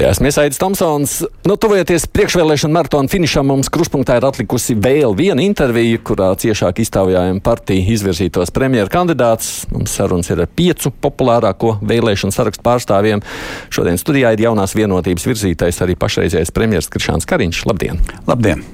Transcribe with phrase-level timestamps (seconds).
[0.00, 1.14] Studijā esmu Aits Tomsons.
[1.44, 7.42] Nu, tuvojoties priekšvēlēšana maratona finišam, mums kruspunktā ir atlikusi vēl viena intervija, kurā ciešāk iztaujājam
[7.44, 9.52] partiju izvirzītos premjeras kandidātus.
[9.68, 13.20] Mums sarunas ir ar piecu populārāko vēlēšanu sarakstu pārstāvjiem.
[13.68, 17.66] Šodien studijā ir jaunās vienotības virzītais arī pašreizējais premjeras Krišāns Kariņš.
[17.68, 18.00] Labdien!
[18.24, 18.64] Labdien!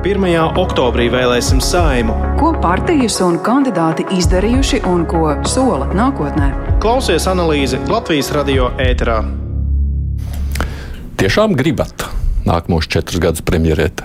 [0.00, 0.56] 1.
[0.56, 2.14] oktobrī vēlēsim saimu.
[2.40, 6.46] Ko partijas un kandidāti izdarījuši un ko sola nākotnē?
[6.80, 9.18] Klausies analīzi Latvijas radio ēterā.
[11.20, 12.06] Tiešām gribat
[12.48, 14.00] nākamos četrus gadus premjerēt?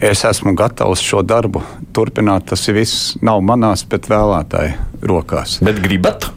[0.00, 1.60] Es esmu gatavs šo darbu
[1.92, 2.48] turpināt.
[2.48, 5.60] Tas viss nav manās, bet vēlētāju rokās.
[5.60, 6.30] Bet gribat?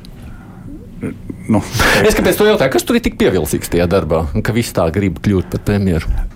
[1.47, 1.63] Nu,
[2.03, 2.75] Es kāpēc to jautāju?
[2.75, 4.25] Kas tur ir tik pievilcīgs tajā darbā?
[4.35, 6.34] Un ka viss tā grib kļūt par premjeru?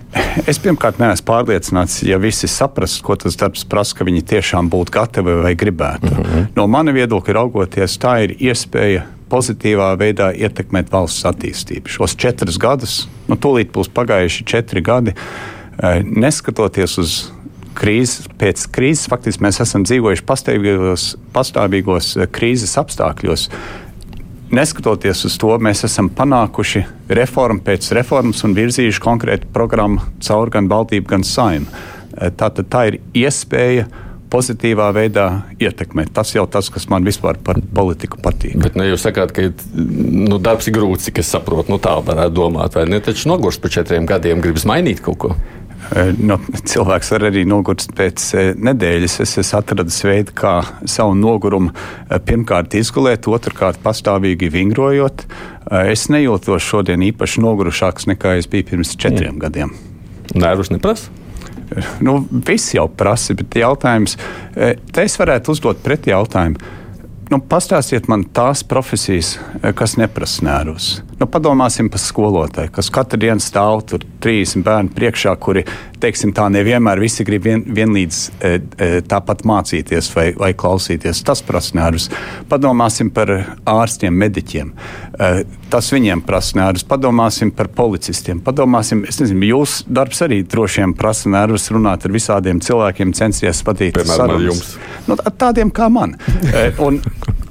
[0.50, 4.94] Es pirmkārt neesmu pārliecināts, ja visi saprastu, ko tas darbs prasa, ka viņi tiešām būtu
[4.94, 6.10] gatavi vai gribētu.
[6.10, 6.46] Mm -hmm.
[6.56, 11.88] No mana viedokļa raugoties, tā ir iespēja pozitīvā veidā ietekmēt valsts attīstību.
[11.88, 15.14] Šos četrus gadus, nu, tūlīt būs pagājuši četri gadi,
[15.82, 17.32] eh, neskatoties uz
[17.74, 23.48] krīzes, pēc krīzes faktiski mēs esam dzīvojuši pastāvīgos, pastāvīgos eh, krīzes apstākļos.
[24.50, 26.82] Neskatoties uz to, mēs esam panākuši
[27.14, 31.70] reformu pēc reformas un virzījuši konkrētu programmu caur gan valdību, gan saimu.
[32.18, 33.86] Tātad tā ir iespēja
[34.30, 35.26] pozitīvā veidā
[35.62, 36.10] ietekmēt.
[36.14, 38.56] Tas jau tas, kas man vispār par politiku patīk.
[38.62, 41.70] Bet ne, jūs sakāt, ka nu, darbs ir grūts, cik es saprotu.
[41.70, 43.00] Nu, tā varētu domāt, vai ne?
[43.02, 45.34] Taču nogurst par četriem gadiem, gribas mainīt kaut ko.
[46.20, 46.36] Nu,
[46.70, 48.26] cilvēks var arī nogurt pēc
[48.62, 49.16] nedēļas.
[49.24, 51.72] Es esmu atradis veidu, kā savu nogurumu
[52.26, 55.24] pirmkārt izgulēt, otrkārt pastāvīgi vingrojot.
[55.90, 59.40] Es nejūtos šodien īpaši nogurušāks nekā es biju pirms četriem mm.
[59.46, 59.74] gadiem.
[60.38, 61.10] Nērus neprasa?
[62.02, 64.16] Nu, viss jau prasa, bet jautājums,
[64.54, 66.58] te es varētu uzdot pretī jautājumu.
[67.30, 69.36] Nu, pastāstiet man tās profesijas,
[69.78, 70.86] kas neprasa nervus.
[71.20, 75.62] Nu, padomāsim par skolotāju, kas katru dienu stāv tur 30 bērnu priekšā, kuri
[76.00, 81.22] teiksim, tā nevienmēr visi grib vien, vienlīdz e, e, tāpat mācīties vai, vai klausīties.
[81.26, 82.08] Tas prasa nervus.
[82.50, 83.32] Padomāsim par
[83.68, 84.72] ārstiem, mediķiem.
[84.72, 85.30] E,
[85.72, 86.86] tas viņiem prasa nervus.
[86.88, 88.42] Padomāsim par policistiem.
[88.44, 93.64] Padomāsim, es nezinu, jūsu darbs arī droši vien prasa nervus runāt ar visādiem cilvēkiem, censties
[93.66, 93.96] patīt.
[93.98, 94.74] Piemēram, ar jums.
[95.08, 96.16] Nu, tādiem kā man.
[96.50, 97.00] E, un,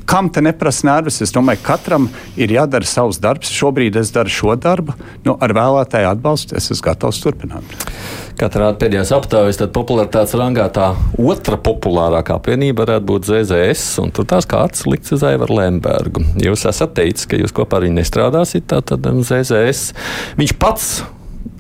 [0.10, 1.20] kam te neprasa nervus.
[1.22, 2.08] Es domāju, ka katram
[2.40, 3.52] ir jādara savs darbs.
[3.54, 4.96] Šobrīd es daru šo darbu.
[5.28, 7.76] Nu, ar vēlētāju atbalstu es esmu gatavs turpināt.
[8.40, 14.48] Katrā pēdējās aptaujas popularitātes rangā tā otra populārākā apvienība varētu būt ZZS, un tur tās
[14.50, 16.24] kārtas likts uz Aivaru Lembergu.
[16.40, 19.92] Jūs esat teicis, ka jūs kopā ar viņu nestrādāsiet, tātad ZZS.
[20.40, 20.92] Viņš pats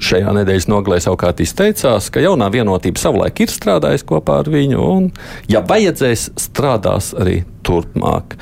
[0.03, 5.09] šajā nedēļas nogalē savukārt izteicās, ka jaunā vienotība savulaik ir strādājusi kopā ar viņu, un,
[5.51, 8.37] ja vajadzēs, strādās arī turpmāk.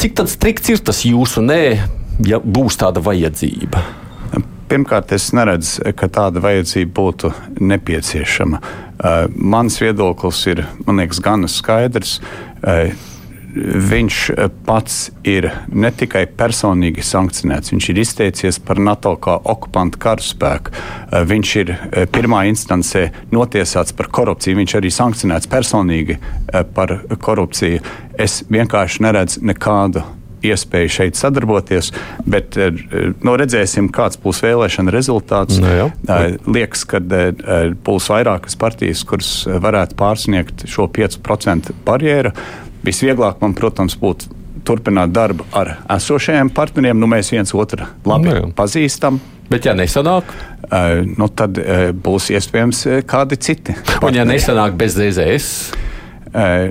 [0.00, 1.64] Cik strikts ir tas jūsu nē,
[2.26, 3.82] ja būs tāda vajadzība?
[4.70, 8.60] Pirmkārt, es neredzu, ka tāda vajadzība būtu nepieciešama.
[9.00, 12.20] Uh, mans viedoklis ir, man liekas, gan skaidrs.
[12.62, 12.92] Uh,
[13.54, 20.00] viņš eh, pats ir ne tikai personīgi sankcionēts, viņš ir izteicies par NATO kā okupantu
[20.02, 20.74] karaspēku.
[20.74, 26.18] Eh, viņš ir eh, pirmā instancē notiesāts par korupciju, viņš arī sankcionēts personīgi
[26.74, 27.80] par korupciju.
[28.20, 30.02] Es vienkārši neredzu nekādu
[30.44, 31.90] iespēju šeit sadarboties,
[32.24, 35.58] bet nu, redzēsim, kāds būs vēlēšana rezultāts.
[35.60, 36.54] No, nu.
[36.56, 37.02] Liekas, ka
[37.84, 42.32] būs vairākas partijas, kuras varētu pārsniegt šo 5% barjeru.
[42.86, 44.30] Visvieglāk man, protams, būtu
[44.66, 46.98] turpināt darbu ar esošajiem partneriem.
[47.00, 49.20] Nu, mēs viens otru labi no, nu pazīstam.
[49.50, 50.30] Bet, ja nesanāk,
[50.68, 53.74] uh, nu, tad uh, būs iespējams uh, kādi citi.
[53.74, 54.06] Partneri.
[54.06, 55.48] Un, ja nesanāk bez DZS,
[56.30, 56.70] uh,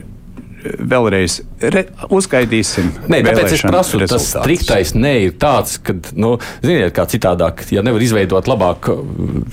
[0.64, 1.40] vēlreiz
[1.74, 2.90] re, uzgaidīsim.
[3.12, 4.32] Nē, tāpēc es prasu, rezultātus.
[4.32, 6.34] tas striktais nē ir tāds, ka, nu,
[6.64, 8.90] ziniet, kā citādāk, ja nevar izveidot labāk,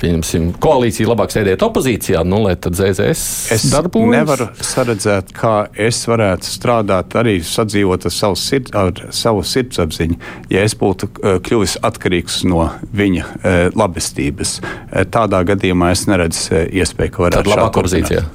[0.01, 4.13] pieņemsim, koalīciju, labāk sēdēt opozīcijā, nu, lai tad ZZS es darbojas.
[4.17, 5.55] nevaru saredzēt, kā
[5.87, 10.19] es varētu strādāt arī sadzīvot ar savu, sird, ar savu sirdsapziņu,
[10.53, 12.67] ja es būtu uh, kļuvis atkarīgs no
[12.97, 14.59] viņa uh, labestības.
[14.63, 18.27] Uh, tādā gadījumā es neredzu uh, iespēju, ka varētu būt tāda labāka opozīcija.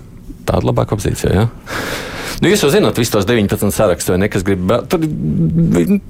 [0.48, 1.50] Tāda labāka opozīcija, jā.
[2.42, 4.28] Nu, jūs jau zināt, visus tos 19 sarakstus, vai ne?
[4.34, 5.04] Kas grib, tur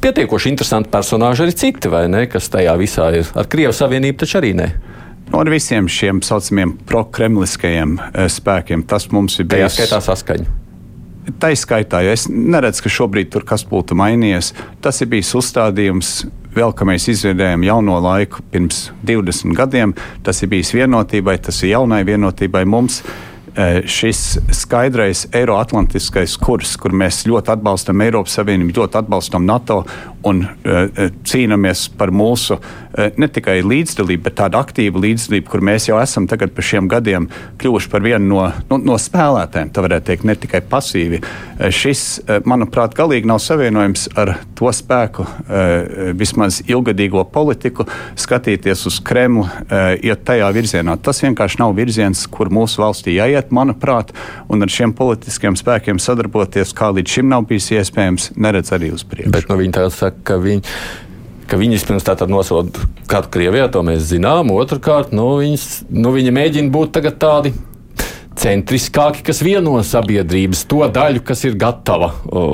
[0.04, 2.24] pietiekoši interesanti personāži arī citi, vai ne?
[2.32, 3.28] Kas tajā visā ir.
[3.36, 4.70] Ar Krievijas Savienību taču arī ne.
[5.28, 9.76] Nu, ar visiem šiem saucamiem prokremliskajiem eh, spēkiem tas mums ir bijis.
[9.76, 10.54] Tajā skaitā saskaņa.
[11.40, 14.54] Tā ir skaitā, ja es neredzu, ka šobrīd tur kas būtu mainījies.
[14.82, 16.14] Tas ir bijis uzstādījums
[16.56, 19.96] vēl, ka mēs izveidojam jauno laiku pirms 20 gadiem.
[20.24, 23.02] Tas ir bijis vienotībai, tas ir jaunai vienotībai mums
[23.86, 29.82] šis skaidrais Eiroatlantiskais kurs, kur mēs ļoti atbalstam Eiropas Savienību, ļoti atbalstam NATO
[30.28, 35.88] un uh, cīnāmies par mūsu uh, ne tikai līdzdalību, bet tādu aktīvu līdzdalību, kur mēs
[35.90, 37.28] jau esam tagad par šiem gadiem
[37.62, 39.72] kļuvuši par vienu no, nu, no spēlētājiem.
[39.74, 41.22] Tā varētu teikt, ne tikai pasīvi.
[41.22, 47.88] Uh, šis, uh, manuprāt, galīgi nav savienojams ar to spēku, uh, vismaz ilgadīgo politiku,
[48.20, 50.98] skatīties uz Kremlu, uh, iet tajā virzienā.
[51.02, 54.14] Tas vienkārši nav virziens, kur mūsu valstī jāiet, manuprāt,
[54.52, 59.06] un ar šiem politiskiem spēkiem sadarboties, kā līdz šim nav bijis iespējams, neredz arī uz
[59.08, 59.34] priekšu.
[59.34, 59.58] Bet, nu,
[60.12, 60.78] saka, ka viņi.
[61.52, 64.54] Ka viņi vispirms tātad nosoda kādu Krievijā, to mēs zinām.
[64.56, 67.52] Otrakārt, nu, viņas, nu, viņi mēģina būt tādi
[68.40, 72.46] centriskāki, kas vieno sabiedrības to daļu, kas ir gatava o,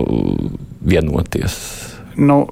[0.82, 1.60] vienoties.
[2.18, 2.48] Nu,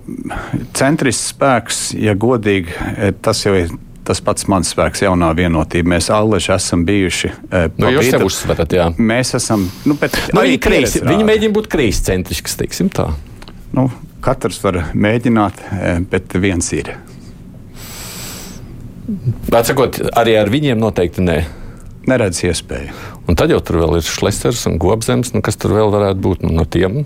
[0.78, 3.74] centrisks spēks, ja godīgi, e, tas jau ir
[4.06, 5.96] tas pats mans spēks, jaunā vienotība.
[5.96, 7.32] Mēs allaži esam bijuši.
[7.50, 8.90] Eh, nu, jūs sev uzsverat, jā.
[9.02, 9.66] Mēs esam.
[9.88, 13.10] Nu, nu, viņi, kreisi, viņi mēģina būt kreiscentriski, teiksim tā.
[13.76, 13.88] Nu,
[14.24, 16.94] Katrs var mēģināt, e, bet viens ir.
[19.52, 21.38] Atsakot, arī ar viņiem noteikti nē.
[22.06, 22.94] Neredz iespēju.
[23.26, 26.46] Un tad jau tur vēl ir šlesers un gobzems, nu, kas tur vēl varētu būt
[26.46, 27.04] nu, no tiem.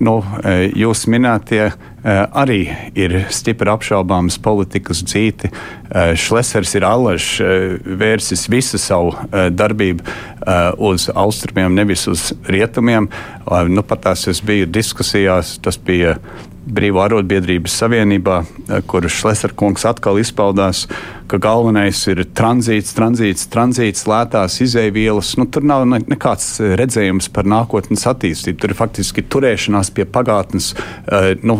[0.00, 1.70] Nu, e, jūs minētie
[2.06, 2.60] arī
[2.94, 5.50] ir stipri apšaubāmas politikas dzīti.
[6.20, 7.28] Šlesers ir allaž
[7.82, 10.06] vērsis visu savu darbību
[10.86, 13.10] uz austrumiem, nevis uz rietumiem.
[13.72, 16.16] Nu, pat tās es biju diskusijās, tas bija
[16.66, 18.40] Brīvā arotbiedrības savienībā,
[18.90, 20.88] kur Šleserkungs atkal izpaudās,
[21.30, 25.34] ka galvenais ir tranzīts, tranzīts, tranzīts, lētās izēvielas.
[25.40, 28.58] Nu, tur nav ne, nekāds redzējums par nākotnes attīstību.
[28.62, 31.58] Tur ir faktiski turēšanās pie pagātnes, uh, nu,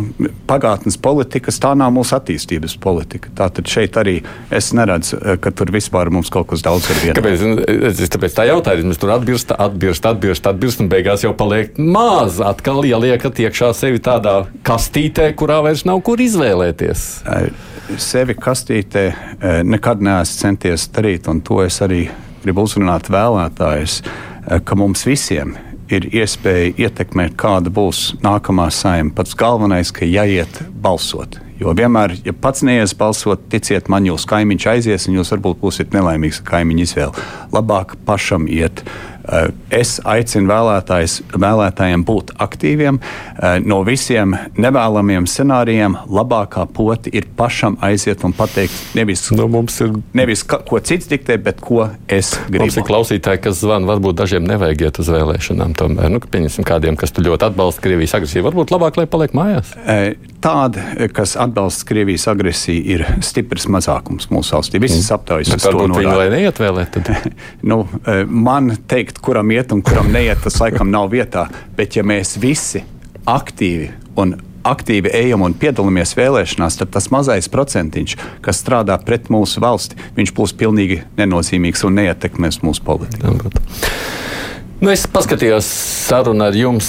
[0.49, 1.61] pagātnes politikas.
[1.63, 3.33] Tā nav mūsu attīstības politika.
[3.37, 4.19] Tātad šeit arī
[4.55, 7.17] es neredzu, ka tur vispār mums kaut kas daudz ir viena.
[7.19, 7.47] Kāpēc?
[7.93, 12.41] Es tāpēc tā jautāju, mēs tur atbirst, atbirst, atbirst, atbirst, un beigās jau paliek maz.
[12.45, 17.09] Atkal ieliekat iekšā sevi tādā kastītē, kurā vairs nav kur izvēlēties.
[17.27, 22.06] Uh, sevi kastītē eh, nekad neesmu centies darīt, un to es arī
[22.43, 25.56] gribu uzrunāt vēlētājus, eh, ka mums visiem
[25.93, 29.15] ir iespēja ietekmēt, kāda būs nākamā saima.
[29.15, 31.38] Pats galvenais, ka jāiet balsot.
[31.61, 35.94] Jo vienmēr, ja pats neies balsot, ticiet man, jūsu kaimiņš aizies, un jūs varbūt būsiet
[35.97, 37.27] nelaimīgs kaimiņu izvēle.
[37.55, 38.83] Labāk pašam iet.
[38.85, 39.16] Eh,
[39.75, 42.99] es aicinu vēlētājiem būt aktīviem.
[43.00, 49.96] Eh, no visiem nevēlamiem scenārijiem labākā poti ir pašam aiziet un pateikt, nevis, nu, ir...
[50.17, 52.64] nevis ka, ko cits diktē, bet ko es gribu.
[52.64, 55.75] Mums ir klausītāji, kas zvana, varbūt dažiem nevajag iet uz vēlēšanām.
[55.76, 59.75] Tomēr, nu, pieņemsim, kādiem, kas ļoti atbalsta Krievijas agresiju, varbūt labāk, lai paliek mājās.
[59.87, 60.14] Eh,
[60.44, 60.82] tādi,
[61.17, 64.81] kas atbalsta Krievijas agresiju, ir stiprs mazākums mūsu valstī.
[64.82, 65.19] Visas mm.
[65.19, 66.00] aptaujas norāda.
[66.00, 67.00] Viņi lai neiet vēlēt.
[67.70, 67.82] nu,
[68.31, 71.49] man teikt, teikt, kuram iet un kuram neiet, tas laikam nav vietā.
[71.77, 72.85] Bet ja mēs visi
[73.27, 79.61] aktīvi un aktīvi ejam un piedalāmies vēlēšanās, tad tas mazais procentiņš, kas strādā pret mūsu
[79.61, 83.51] valsti, viņš būs pilnīgi nenozīmīgs un neietekmēs mūsu politiku.
[84.76, 85.64] Nu, es paskatījos
[86.05, 86.87] sarunu ar jums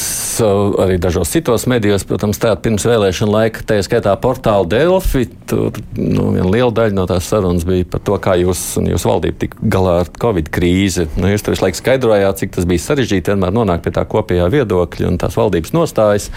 [0.83, 5.23] arī dažos citos medijos, protams, tādā pirms vēlēšana laika, tā skaitā portāla Delfi.
[5.47, 9.39] Tur nu, liela daļa no tās sarunas bija par to, kā jūs un jūsu valdība
[9.45, 11.05] tika galā ar Covid krīzi.
[11.15, 14.49] Nu, jūs tur visu laiku skaidrojāt, cik tas bija sarežģīti vienmēr nonākt pie tā kopējā
[14.57, 16.27] viedokļa un tās valdības nostājas.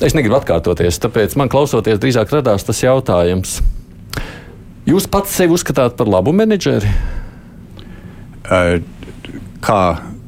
[0.00, 3.58] Es negribu atkārtoties, tāpēc man klausoties drīzāk radās tas jautājums.
[4.88, 6.88] Jūs pats sevi uzskatāt par labu menedžeri?
[8.48, 8.80] Uh,
[9.64, 9.80] kā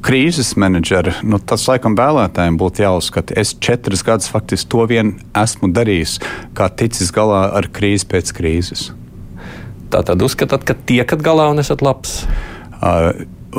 [0.07, 3.35] krīzes menedžeri, nu, tas laikam vēlētājiem būtu jāuzskata.
[3.41, 6.21] Es četras gadus faktiski to vien esmu darījis,
[6.57, 8.91] kā ticis galā ar krīzi pēc krīzes.
[9.91, 12.21] Tā tad uzskatāt, ka tiekat galā un esat labs?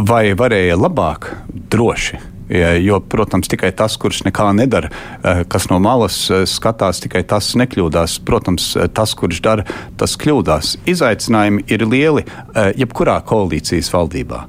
[0.08, 1.32] Vai varēja labāk?
[1.72, 2.20] Droši.
[2.82, 4.90] Jo, protams, tikai tas, kurš nekā nedara,
[5.24, 8.22] eh, kas no malas eh, skatās, tikai tas nekļūdās.
[8.24, 9.66] Protams, eh, tas, kurš dara,
[10.00, 10.78] tas kļūdās.
[10.88, 12.24] Izaicinājumi ir lieli
[12.78, 14.40] jebkurā koalīcijas valdībā.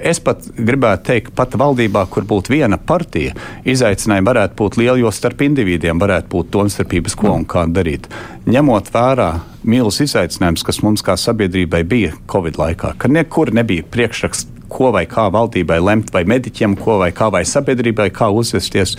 [0.00, 5.12] Es pat gribētu teikt, pat valdībā, kur būtu viena partija, izaicinājumi varētu būt lieli, jo
[5.14, 8.08] starp individiem varētu būt domstarpības, ko un kā darīt.
[8.48, 9.28] Ņemot vērā
[9.62, 15.04] milzīgs izaicinājums, kas mums kā sabiedrībai bija Covid laikā, ka nekur nebija priekšraksts ko vai
[15.10, 18.96] kā valdībai lemt, vai mediķiem, ko vai kā vai sabiedrībai, kā uzvesties.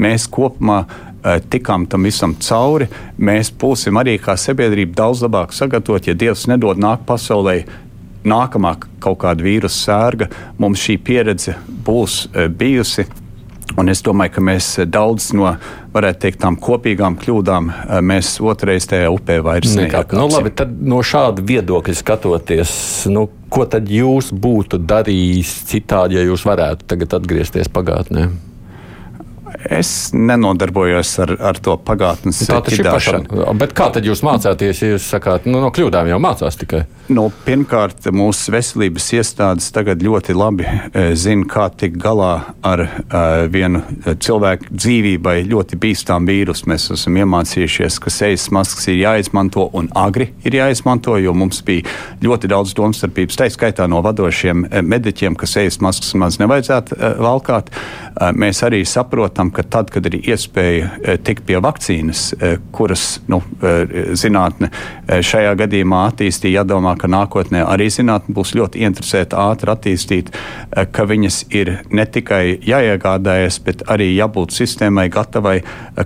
[0.00, 2.88] Mēs kopumā uh, tikām tam visam cauri.
[3.20, 7.60] Mēs būsim arī kā sabiedrība daudz labāk sagatavot, ja Dievs nedod nāk pasaulē.
[8.20, 10.26] Nākamā kaut kāda vīrusu sērga
[10.60, 13.06] mums šī pieredze būs uh, bijusi.
[13.78, 15.52] Un es domāju, ka mēs daudz no
[15.94, 17.70] varētu teikt, tām kopīgām kļūdām
[18.06, 20.18] mēs otrreiz tajā upē vairs neiekārsim.
[20.18, 22.74] Nu, labi, tad no šāda viedokļa skatoties,
[23.14, 28.28] nu, ko tad jūs būtu darījis citādi, ja jūs varētu tagad atgriezties pagātnē?
[29.64, 32.40] Es nenodarbojos ar, ar to pagātnes.
[33.60, 36.86] Bet kā tad jūs mācāties, ja jūs sakāt, nu, no kļūdām jau mācās tikai?
[37.10, 42.30] Nu, pirmkārt, mūsu veselības iestādes tagad ļoti labi e, zina, kā tikt galā
[42.64, 46.68] ar uh, vienu cilvēku dzīvībai ļoti bīstamu vīrusu.
[46.70, 51.88] Mēs esam iemācījušies, ka sejas maskas ir jāizmanto un agri ir jāizmanto, jo mums bija
[52.22, 57.74] ļoti daudz domstarpības, tā skaitā no vadošiem mediķiem, ka sejas maskas maz nevajadzētu uh, valkāt.
[57.74, 63.20] Uh, mēs arī saprotam, ka tad, kad ir iespēja eh, tikt pie vakcīnas, eh, kuras
[63.30, 64.70] nu, eh, zinātne
[65.10, 70.30] šajā gadījumā attīstīja, jādomā, ka nākotnē arī zinātne būs ļoti interesēta ātri attīstīt,
[70.94, 75.56] ka viņas ir ne tikai jāiegādājas, bet arī jābūt sistēmai gatavai,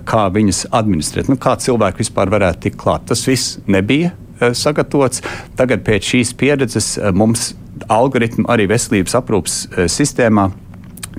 [0.09, 1.29] kā viņas administrēt.
[1.29, 3.05] Nu, kā cilvēki vispār varētu tikt klāt.
[3.11, 4.15] Tas viss nebija
[4.57, 5.21] sagatavots.
[5.59, 7.53] Tagad pēc šīs pieredzes mums
[7.91, 9.59] algoritmi arī veselības aprūpas
[9.91, 10.49] sistēmā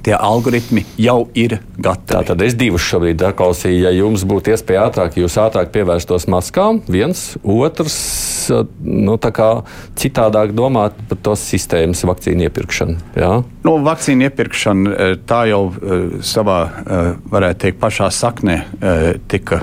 [0.05, 2.07] tie algoritmi jau ir gatavi.
[2.17, 3.85] Tātad es divus šobrīd klausīju.
[3.87, 7.97] Ja jums būtu iespēja ātrāk, jūs ātrāk pievērstos maskām, viens, otrs,
[8.83, 9.17] nu,
[9.97, 12.97] citādāk domāt par tos sistēmas vakcīnu iepirkšanu.
[13.19, 13.31] Jā?
[13.67, 18.57] Nu, vakcīnu iepirkšana eh, tā jau eh, savā, eh, varētu teikt, pašā saknē
[19.31, 19.59] tika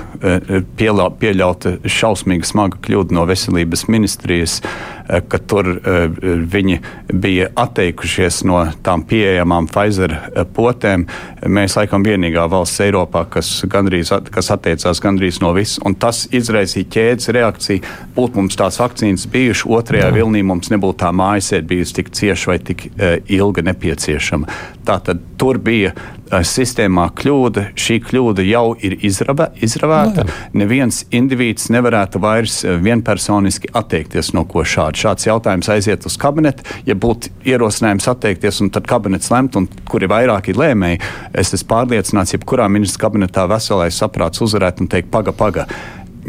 [0.78, 4.60] pieļauta šausmīga smaga kļūda no veselības ministrijas.
[5.08, 6.06] Eh, ka tur eh,
[6.48, 6.78] viņi
[7.12, 11.04] bija atteikušies no tām pieejamām Pfizer eh, potēm.
[11.44, 16.88] Mēs laikam vienīgā valsts Eiropā, kas, gandrīz, kas atteicās gandrīz no viss, un tas izraisīja
[16.96, 17.92] ķēdes reakciju.
[18.16, 20.14] Būtu mums tās vakcīnas bijušas, otrajā Jā.
[20.14, 24.58] vilnī mums nebūtu tā mājasēde bijusi tik cieša vai tik uh, ilga nepieciešama.
[24.84, 25.94] Tātad tur bija
[26.44, 27.68] sistēmā kļūda.
[27.78, 30.24] Šī kļūda jau ir izrava, izravēta.
[30.26, 34.98] No, Neviens indivīds nevarētu vairs vienpersoniski atteikties no ko šāda.
[34.98, 36.66] Šāds jautājums aiziet uz kabinetu.
[36.88, 41.02] Ja būtu ierosinājums atteikties, un tad kabinets lemt, un kuri vairāk ir lēmēji,
[41.38, 45.68] es esmu pārliecināts, jebkurā ministra kabinetā veselais saprāts uzvarētu un teikt, paga, paga,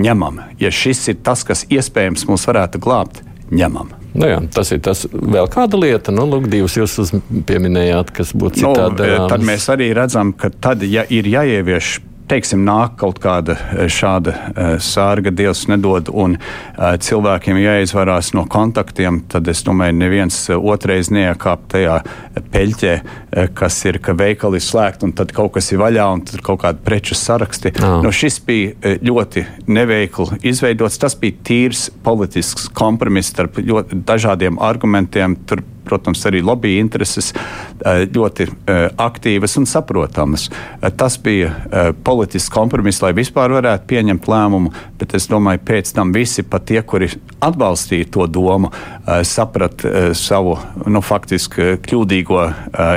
[0.01, 0.41] ņemam.
[0.61, 3.21] Ja šis ir tas, kas iespējams mūs varētu glābt,
[3.51, 3.93] ņemam.
[4.15, 7.11] Nu jā, tas ir tas vēl kāda lieta, nu, lūk, divas jūs
[7.47, 9.09] pieminējāt, kas būtu citādi.
[9.11, 11.97] Nu, tad mēs arī redzam, ka tad, ja ir jāievieš
[12.29, 18.45] teiksim, nāk kaut kāda eh, šāda uh, sārga, Dievs nedod, un uh, cilvēkiem jāizvarās no
[18.51, 21.99] kontaktiem, tad es domāju, neviens otrais neiekāp tajā
[22.53, 22.95] peļķē,
[23.55, 26.61] kas ir, ka veikali ir slēgti, un tad kaut kas ir vaļā, un tur kaut
[26.63, 27.73] kādi preču saraksti.
[27.79, 27.99] Oh.
[28.05, 30.99] No šis bija ļoti neveikli izveidots.
[31.01, 33.59] Tas bija tīrs politisks kompromiss starp
[34.07, 35.37] dažādiem argumentiem.
[35.47, 40.49] Tur protams, arī lobby intereses eh, ļoti eh, aktīvas un saprotamas.
[40.49, 41.53] Eh, tas bija
[42.05, 46.81] politisks kompromiss, lai vispār varētu pieņemt lēmumu, bet es domāju, pēc tam visi pat tie,
[46.85, 47.09] kuri
[47.45, 48.71] atbalstīja to domu,
[49.27, 49.83] saprat
[50.17, 50.55] savu
[50.89, 52.41] nu, faktiski kļūdīgo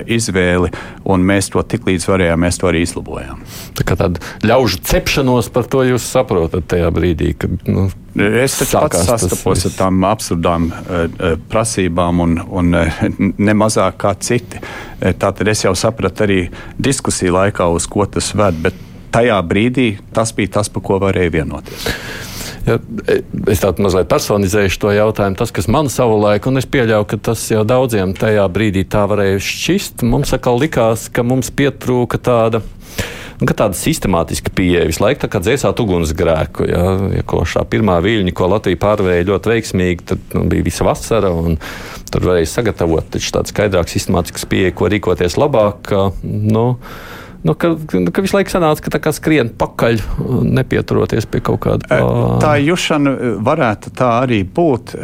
[0.09, 0.73] izvēli,
[1.09, 3.43] un mēs to tik līdz varējām, mēs to arī izlabojām.
[3.79, 7.59] Tā kā tāda ļaužu cepšanos par to jūs saprotat tajā brīdī, kad.
[7.69, 13.03] Nu, Es pats sastapos ar tām absurdām uh, prasībām, un, un uh,
[13.47, 14.63] ne mazāk kā citi.
[14.99, 16.41] Tātad es jau sapratu arī
[16.79, 18.81] diskusiju laikā, uz ko tas ved, bet
[19.15, 21.87] tajā brīdī tas bija tas, par ko varēja vienoties.
[22.69, 22.77] Ja,
[23.49, 25.39] es tādu mazliet personizēšu to jautājumu.
[25.41, 29.39] Tas, kas man savulaik, un es pieļauju, ka tas jau daudziem tajā brīdī tā varēja
[29.47, 32.61] šķist, mums atkal likās, ka mums pietrūka tāda
[33.41, 36.67] nu, tāda sistemātiska pieeja visu laiku, tā kā dzēsāt ugunsgrēku.
[36.69, 36.85] Ja,
[37.19, 41.33] ja ko šā pirmā viļņa, ko Latvija pārvēja ļoti veiksmīgi, tad nu, bija visa vasara.
[42.09, 45.93] Tur varēja sagatavot tādu skaidrāku, sistemātisku pieeju, ko rīkoties labāk.
[46.25, 46.67] Nu,
[47.45, 47.71] nu, ka,
[48.13, 50.01] ka visu laiku sanāca, ka tā kā skrien pakaļ,
[50.59, 52.39] nepieturoties pie kaut kāda plāna.
[52.43, 53.15] Tā jušana
[53.45, 54.95] varētu tā arī būt.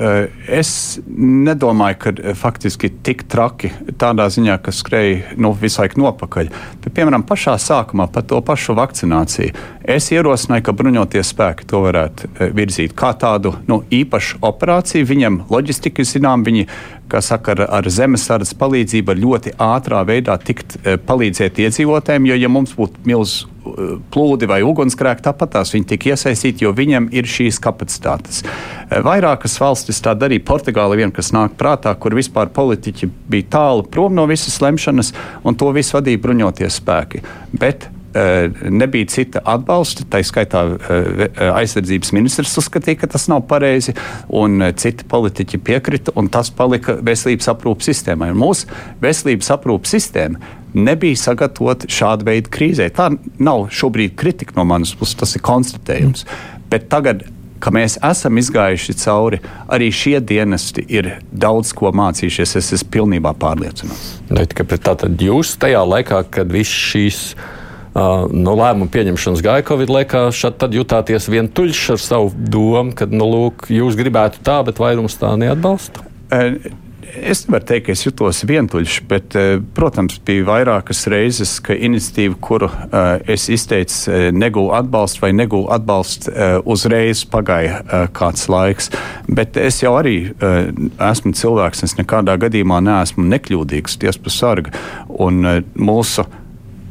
[0.48, 0.72] Es
[1.08, 6.50] nedomāju, ka faktiski tik traki tādā ziņā, ka skrēja nu, visu laiku nopakaļ.
[6.84, 9.54] Bet, piemēram, pašā sākumā par to pašu vakcināciju.
[9.84, 15.08] Es ierosināju, ka bruņoties spēki to varētu virzīt kā tādu nu, īpašu operāciju.
[15.10, 16.66] Viņam loģistika zinām, viņi
[17.10, 22.38] kā saka, ar, ar zemesardzes palīdzību var ļoti ātrā veidā tikt e, palīdzēt iedzīvotājiem, jo
[22.38, 27.10] ja mums būtu milzīgs e, plūdi vai ugunsgrēki, tāpat tās viņi tika iesaistīti, jo viņiem
[27.16, 28.42] ir šīs kapacitātes.
[28.44, 33.84] E, vairākas valstis tā darīja, Portugāla vien, kas nāk prātā, kur vispār politiķi bija tālu
[33.88, 35.12] prom no visas lemšanas,
[35.44, 37.24] un to visu vadīja bruņoties spēki.
[37.52, 37.88] Bet
[38.70, 40.06] nebija cita atbalsta.
[40.10, 40.64] Tā skaitā
[41.54, 43.94] aizsardzības ministrs uzskatīja, ka tas nav pareizi,
[44.28, 48.32] un citi politiķi piekrita, un tas palika veselības aprūpas sistēmai.
[48.34, 48.70] Un mūsu
[49.02, 52.90] veselības aprūpas sistēma nebija sagatavota šāda veida krīzē.
[52.94, 56.26] Tā nav šobrīd kritika no manas puses, tas ir konstatējums.
[56.26, 56.60] Mm.
[56.72, 57.26] Bet tagad
[57.64, 59.40] ka mēs esam izgājuši cauri,
[59.72, 62.56] arī šie dienesti ir daudz ko mācījušies.
[62.60, 64.18] Es esmu pilnībā pārliecināts.
[64.74, 67.22] Tātad jūs tajā laikā, kad viss šīs
[67.94, 70.26] no lēmumu pieņemšanas gāja Covid laikā,
[70.58, 75.34] tad jutāties vientuļš ar savu domu, ka nu, lūk, jūs gribētu tā, bet vairums tā
[75.38, 76.06] neatbalsta?
[77.14, 79.36] Es nevaru teikt, ka es jutos vientuļš, bet,
[79.76, 86.32] protams, bija vairākas reizes, ka iniciatīva, kuru uh, es izteicu, negūla atbalstu vai negūla atbalstu,
[86.32, 88.90] uh, uzreiz pagāja uh, kāds laiks.
[89.30, 94.74] Bet es jau arī esmu cilvēks, es nekādā gadījumā neesmu nekļūdīgs, tiesas sarga.
[95.06, 96.26] Un mūsu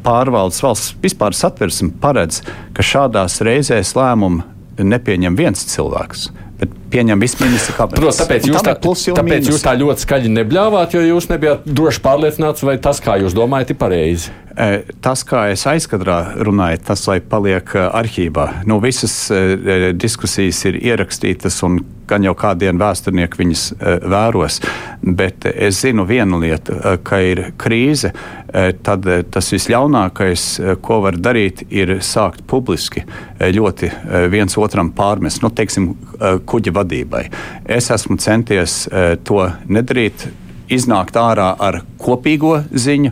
[0.05, 2.41] pārvaldes valsts vispār satversme paredz,
[2.75, 4.43] ka šādās reizēs lēmumu
[4.83, 6.29] nepieņem viens cilvēks
[6.63, 7.99] bet pieņem visministra kabinets.
[7.99, 9.51] Protams, tāpēc, jūs tā, tāpēc mīnus.
[9.51, 13.73] jūs tā ļoti skaļi nebļāvāt, jo jūs nebijāt droši pārliecināts, vai tas, kā jūs domājat,
[13.73, 14.33] ir pareizi.
[14.53, 14.69] E,
[15.03, 18.47] tas, kā es aizkadrā runāju, tas lai paliek e, arhīvā.
[18.69, 24.59] Nu, visas uh, diskusijas ir ierakstītas, un gan jau kādien vēsturnieki viņas uh, vēros.
[25.03, 28.13] Bet es zinu vienu lietu, uh, ka ir krīze.
[28.53, 30.43] Tad tas visļaunākais,
[30.85, 33.01] ko var darīt, ir sākt publiski
[33.41, 33.89] ļoti
[34.29, 35.87] viens otram pārmest, nu, teiksim,
[36.21, 37.23] kuģa vadībai.
[37.65, 38.83] Es esmu centies
[39.25, 40.27] to nedarīt
[40.71, 43.11] iznākt ārā ar kopīgo ziņu,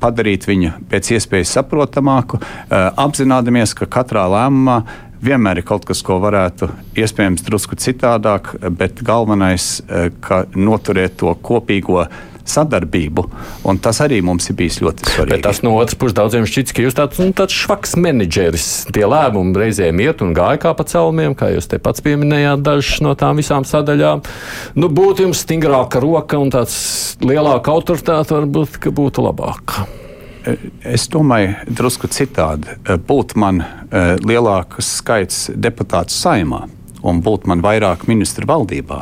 [0.00, 4.80] padarīt viņu pēc iespējas saprotamāku, apzināmies, ka katrā lēmumā
[5.26, 9.80] vienmēr ir kaut kas, ko varētu iespējams drusku citādāk, bet galvenais,
[10.24, 12.06] ka noturēt to kopīgo
[12.46, 13.24] sadarbību.
[13.82, 15.34] Tas arī mums ir bijis ļoti svarīgi.
[15.34, 18.68] Bet tas no otras puses daudziem šķiet, ka jūs tāds, nu, tāds švaks menedžeris.
[18.94, 23.02] Tie lēmumi reizēm iet un gāja kā pa celmiem, kā jūs te pats pieminējāt, dažas
[23.04, 24.24] no tām visām sadaļām.
[24.78, 26.78] Nu, būtu jums stingrāka roka un tāds
[27.24, 29.80] lielāka autoritāte, varbūt, būtu labāk.
[30.86, 32.76] Es domāju, drusku citādi.
[33.08, 36.66] Būtu man eh, lielāks skaits deputātu saimā
[37.06, 39.00] un būtu man vairāk ministru valdībā,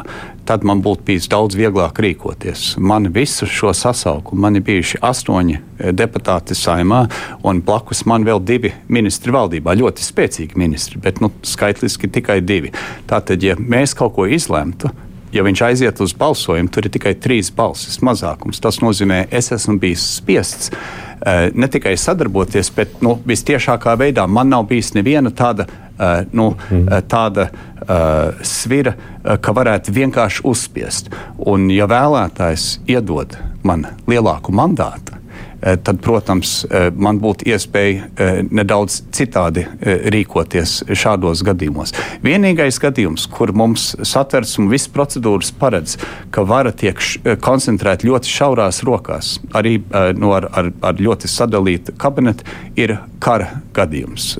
[0.48, 2.74] tad man būtu bijis daudz vieglāk rīkoties.
[2.78, 7.04] Man visu šo sasaukumu, man ir bijuši astoņi eh, deputāti saimā,
[7.44, 9.76] un blakus man vēl divi ministri valdībā.
[9.80, 12.72] Ļoti spēcīgi ministri, bet nu, skaitliski tikai divi.
[13.10, 14.92] Tātad, ja mēs kaut ko izlemtu,
[15.34, 18.60] ja viņš aiziet uz balsojumu, tur ir tikai trīs balsis mazākums.
[18.62, 20.70] Tas nozīmē, es esmu bijis spiests
[21.54, 26.88] ne tikai sadarboties, bet nu, vistiešākā veidā man nav bijis neviena tāda Uh, nu, mm.
[27.06, 31.12] tāda uh, svira, ka varētu vienkārši uzspiest.
[31.38, 35.23] Un, ja vēlētājs iedod man lielāku mandātu, Eh,
[35.82, 41.94] tad, protams, eh, man būtu iespēja eh, nedaudz citādi rīkoties šādos gadījumos.
[42.24, 45.96] Vienīgais gadījums, kur mums satversme un visas procedūras paredz,
[46.34, 47.00] ka vara tiek
[47.44, 49.76] koncentrēta ļoti šaurās rokās, arī
[50.18, 52.46] no ar, ar, ar ļoti sadalītu kabinetu,
[52.80, 54.34] ir kara gadījums.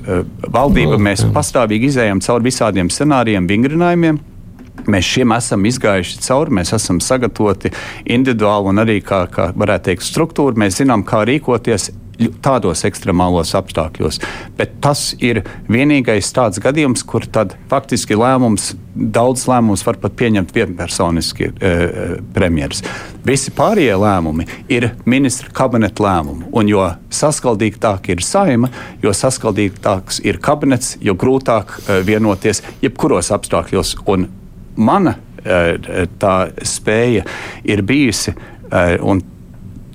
[0.51, 4.21] Valdība no, mēs pastāvīgi izējām cauri visādiem scenārijiem, vingrinājumiem.
[4.85, 7.71] Mēs šiem esam izgājuši cauri, mēs esam sagatavoti
[8.05, 10.59] individuāli un arī, kā, kā varētu teikt, struktūru.
[10.61, 11.91] Mēs zinām, kā rīkoties
[12.43, 14.19] tādos ekstremālos apstākļos.
[14.57, 17.25] Bet tas ir vienīgais tāds gadījums, kur
[17.69, 21.73] faktiski lēmums, daudz lēmumus var pat pieņemt vienpersoniski e,
[22.35, 22.83] premjeras.
[23.27, 26.47] Visi pārējie lēmumi ir ministra kabineta lēmumi.
[26.55, 28.71] Un jo saskaldīgāk ir saima,
[29.03, 33.97] jo saskaldīgāks ir kabinets, jo grūtāk e, vienoties jebkuros apstākļos.
[34.07, 34.29] Un
[34.75, 36.35] mana eh, tā
[36.65, 37.25] spēja
[37.63, 38.35] ir bijusi.
[38.71, 38.97] Eh,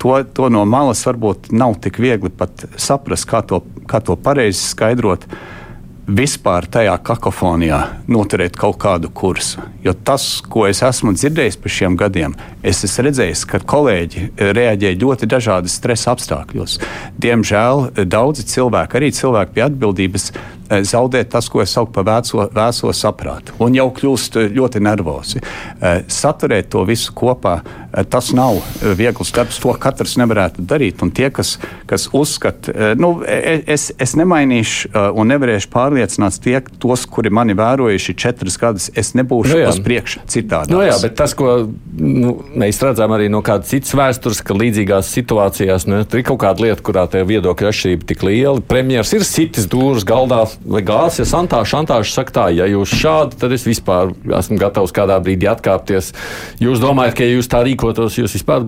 [0.01, 4.63] to, to no malas varbūt nav tik viegli pat saprast, kā to, kā to pareizi
[4.71, 5.27] skaidrot.
[6.11, 7.77] Vispār tajā kakofonijā
[8.11, 9.61] noturēt kaut kādu kursu.
[9.85, 12.33] Jo tas, ko es esmu dzirdējis par šiem gadiem,
[12.65, 14.25] es esmu redzējis, ka kolēģi
[14.57, 16.79] reaģēja ļoti dažādos stresa apstākļos.
[17.21, 20.27] Diemžēl daudzi cilvēki, arī cilvēki pie atbildības,
[20.71, 24.79] Eh, zaudēt tas, ko es saucu par vēso, vēso saprātu, un jau kļūst eh, ļoti
[24.85, 25.41] nervozi.
[25.41, 27.59] Eh, saturēt to visu kopā,
[28.07, 28.61] tas nav
[28.95, 31.01] viegls darbs, to katrs nevarētu darīt.
[31.03, 31.57] Un tie, kas,
[31.89, 37.51] kas uzskata, nu, e, e, es, es nemainīšu un nevarēšu pārliecināt tie, tos, kuri mani
[37.59, 40.71] vērojuši četras gadus, es nebūšu nu, uz priekšu citādi.
[40.71, 41.57] Nu, jā, bet tas, ko
[41.99, 46.69] nu, mēs redzam arī no kādas citas vēstures, ka līdzīgās situācijās nu, ir kaut kāda
[46.69, 48.63] lieta, kurā tie viedokļi atšķirība tik liela.
[48.71, 53.55] Premjeras ir sitis dūrus galdā gāzes, ja santā šantāža saka tā, ja jūs šādi, tad
[53.55, 56.11] es vispār esmu gatavs kādā brīdī atkāpties.
[56.61, 58.67] Jūs domājat, ka ja jūs tā rīkotos, jūs vispār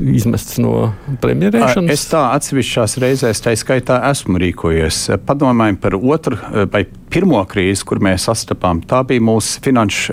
[0.00, 0.90] izmests no
[1.22, 1.92] premjerēšanas?
[1.92, 5.04] Es tā atsevišķās reizēs, tā skaitā, esmu rīkojies.
[5.28, 6.40] Padomājam par otru
[6.72, 8.82] vai pirmo krīzi, kur mēs sastapām.
[8.88, 10.12] Tā bija mūsu finanšu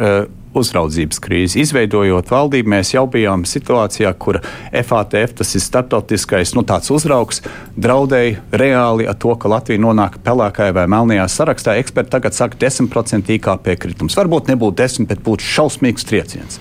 [0.58, 1.62] uzraudzības krīzi.
[1.64, 4.40] Izveidojot valdību, mēs jau bijām situācijā, kur
[4.72, 7.44] FATF, tas ir starptautiskais nu, uzraugs,
[7.76, 11.78] draudēja reāli ar to, ka Latvija nonāk pelēkajā vai melnajā sarakstā.
[11.82, 14.18] Eksperti tagad saka, 10% IKP kritums.
[14.20, 16.60] Varbūt nebūtu 10, bet būtu šausmīgs trieciens.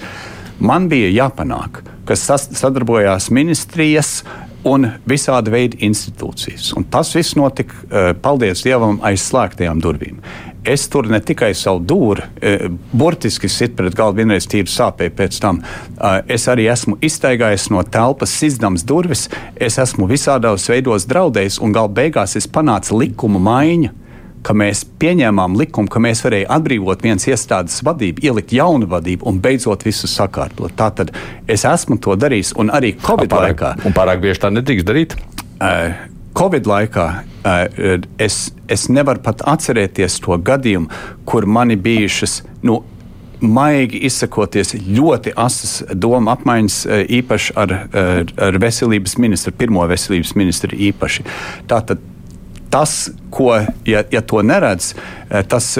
[0.62, 4.22] Man bija jāpanāk, ka sadarbojās ministrijas,
[4.68, 6.72] un visādi veidi institūcijas.
[6.78, 10.20] Un tas viss notika, eh, paldies Dievam, aiz slēgtajām durvīm
[10.64, 15.40] es tur ne tikai savu dūri, e, burtiski sit pret galdu, vienreiz tīri sāpēju pēc
[15.42, 15.62] tam.
[15.62, 21.74] E, es arī esmu iztaigājis no telpas, izdams durvis, es esmu visādos veidos draudējis, un
[21.74, 23.98] gala beigās es panācu likuma maiņu.
[24.42, 29.38] Ka mēs pieņēmām likumu, ka mēs varējām atbrīvot vienas iestādes vadību, ielikt jaunu vadību un
[29.38, 30.74] beidzot visu sakārtot.
[30.74, 31.12] Tā tad
[31.46, 33.70] es esmu to darījis, un arī Covid pārāk, laikā.
[33.86, 35.14] Un pārāk bieži tā nedrīkst darīt?
[35.62, 35.94] Uh,
[36.38, 40.88] Covid laikā uh, es, es nevaru pat atcerēties to gadījumu,
[41.28, 42.40] kur man ir bijušas.
[42.62, 42.82] Nu,
[43.42, 46.76] Maigi izsakoties, ļoti asas doma apmaiņas,
[47.10, 47.72] īpaši ar,
[48.46, 51.24] ar veselības ministru, pirmo veselības ministru īpaši.
[51.66, 52.04] Tātad
[52.72, 53.50] tas, ko,
[53.84, 54.92] ja, ja to neredz,
[55.48, 55.74] tas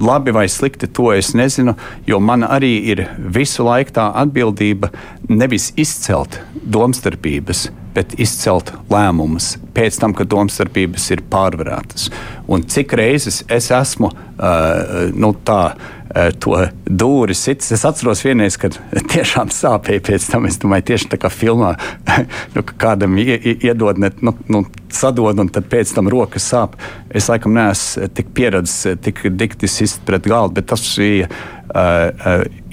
[0.00, 1.76] labi vai slikti, to es nezinu.
[2.08, 4.90] Jo man arī ir visu laiku tā atbildība
[5.28, 12.10] nevis izcelt domstarpības, bet izcelt lēmumus pēc tam, kad domstarpības ir pārvarētas.
[12.50, 17.72] Un cik reizes es esmu uh, nu, tā, uh, to dūri sitis.
[17.76, 18.78] Es atceros vienreiz, kad
[19.14, 20.48] tiešām sāpēja pēc tam.
[20.50, 21.76] Es domāju, tieši tā kā filmā,
[22.56, 26.76] nu, kādam iedod, ne, nu, nu, sadod, un tad pēc tam rokas sāp.
[27.10, 31.30] Es laikam neesmu tik pieredzējis, tik diktis pret galdu, bet tas bija.
[31.30, 31.59] Uh,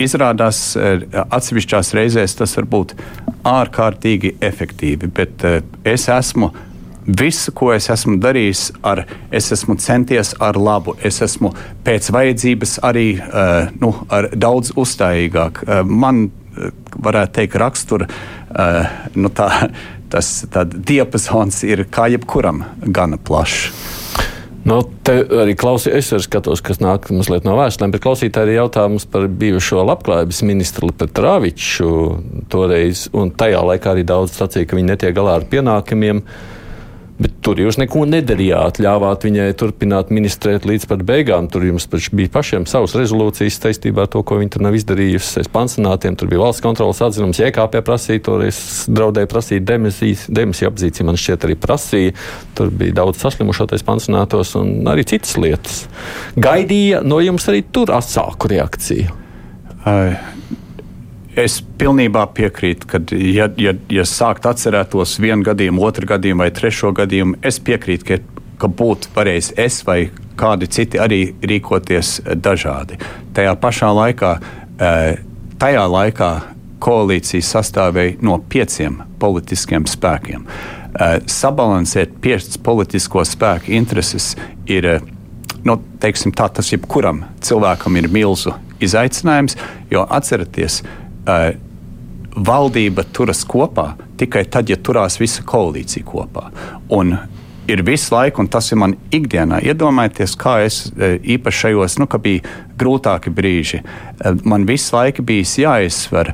[0.01, 2.95] izrādās, uh, atsevišķās reizēs tas var būt
[3.47, 5.45] ārkārtīgi efektīvi, bet
[5.87, 6.51] es esmu
[7.07, 10.97] Visu, ko es esmu darījis, ar, es esmu centies ar labu.
[11.07, 11.53] Es esmu
[11.85, 13.05] pēc vajadzības arī
[13.79, 13.93] nu,
[14.35, 15.61] daudz uzstājīgāk.
[15.87, 16.25] Man,
[17.07, 18.09] varētu teikt, rakstura
[19.15, 19.47] nu, tā,
[20.11, 20.33] tas
[20.75, 23.71] diapazons ir kā jebkuram gana plašs.
[24.67, 29.05] Nu, te arī klausījos, es skatos, kas nāk mazliet no vēstulēm, bet klausītāji ir jautājums
[29.07, 31.87] par bijušo labklājības ministru Petrāviču
[32.51, 36.19] toreiz, un tajā laikā arī daudz sacīja, ka viņi netiek galā ar pienākumiem.
[36.19, 36.56] Uh,
[37.17, 41.47] Bet tur jūs neko nedarījāt, ļāvāt viņai turpināt ministrēt līdz pat beigām.
[41.49, 45.41] Tur jums bija pašiem savas rezolūcijas saistībā ar to, ko viņi tur nav izdarījusi.
[45.41, 48.61] Es pansionātiem tur bija valsts kontrolas atzinums, JKP prasīja, toreiz
[48.93, 52.13] draudēja prasīt demisijas, demisiju apzīci, man šķiet arī prasīja.
[52.59, 55.83] Tur bija daudz saslimušotais pansionātos un arī citas lietas.
[56.37, 59.17] Gaidīja no jums arī tur atsāku reakciju.
[59.87, 60.65] Uh.
[61.37, 66.89] Es pilnībā piekrītu, ka, ja, ja, ja sākt atcerētos vienu gadījumu, otru gadījumu vai trešo
[66.97, 68.17] gadījumu, es piekrītu, ka,
[68.63, 72.97] ka būtu pareizi es vai kādi citi arī rīkoties dažādi.
[73.37, 74.33] Tajā pašā laikā,
[74.81, 75.21] eh,
[75.61, 76.31] tajā laikā
[76.81, 80.41] koalīcija sastāvēja no pieciem politiskiem spēkiem.
[80.47, 85.01] Eh, sabalansēt piecus politisko spēku intereses ir.
[85.63, 89.57] Nu, teiksim, tā, tas jebkuram cilvēkam ir milzu izaicinājums,
[89.91, 91.06] jo atcerieties, uh,
[92.37, 96.47] valdība turas kopā tikai tad, ja turās visa koalīcija kopā.
[96.93, 97.15] Un
[97.67, 99.59] ir visu laiku, un tas ir man ikdienā.
[99.67, 102.45] Iedomājieties, kā es īpaši šajos, nu, ka bija
[102.79, 103.81] grūtāki brīži.
[104.47, 106.33] Man visu laiku bija jāizsver,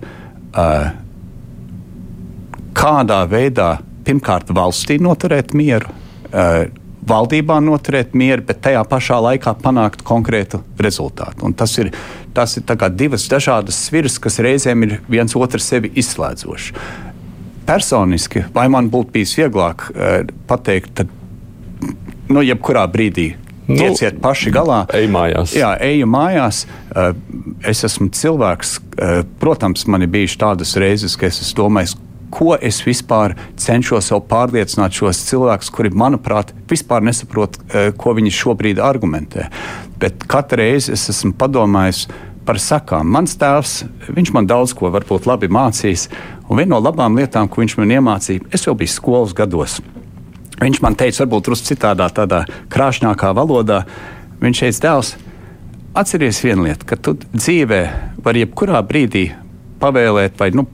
[2.77, 3.71] kādā veidā
[4.05, 5.91] pirmkārt valstī noturēt mieru.
[7.07, 11.43] Valdībā noturēt mieru, bet tajā pašā laikā panākt konkrētu rezultātu.
[11.47, 11.91] Un tas ir,
[12.35, 12.63] tas ir
[12.95, 16.75] divas dažādas sviras, kas reizēm ir viens otru sevi izslēdzoši.
[17.67, 21.11] Personiski, vai man būtu bijis vieglāk uh, pateikt, tad
[22.29, 23.33] nu, jebkurā brīdī
[23.67, 24.83] Nu, Tieciet paši galā.
[24.91, 25.53] Ej mājās.
[25.55, 26.63] Jā, eju mājās.
[26.91, 27.13] Uh,
[27.69, 28.73] es esmu cilvēks.
[28.93, 31.95] Uh, protams, man ir bijušas tādas reizes, ka es domājis,
[32.33, 38.33] ko es vispār cenšos sev pārliecināt šos cilvēkus, kuri, manuprāt, vispār nesaprot, eh, ko viņi
[38.33, 39.49] šobrīd argumentē.
[39.99, 42.07] Bet katru reizi es esmu padomājis
[42.45, 43.07] par sakām.
[43.07, 46.09] Mans tēvs, viņš man daudz ko varbūt labi mācījis,
[46.49, 49.79] un viena no labām lietām, ko viņš man iemācīja, es jau biju skolas gados.
[50.59, 53.85] Viņš man teica, varbūt drusku citādā, tādā krāšņākā valodā.
[54.41, 55.15] Viņš teica, dēls,
[55.95, 57.81] atceries vienu lietu, ka tu dzīvē
[58.23, 59.29] vari jebkurā brīdī
[59.79, 60.67] pavēlēt vai nu,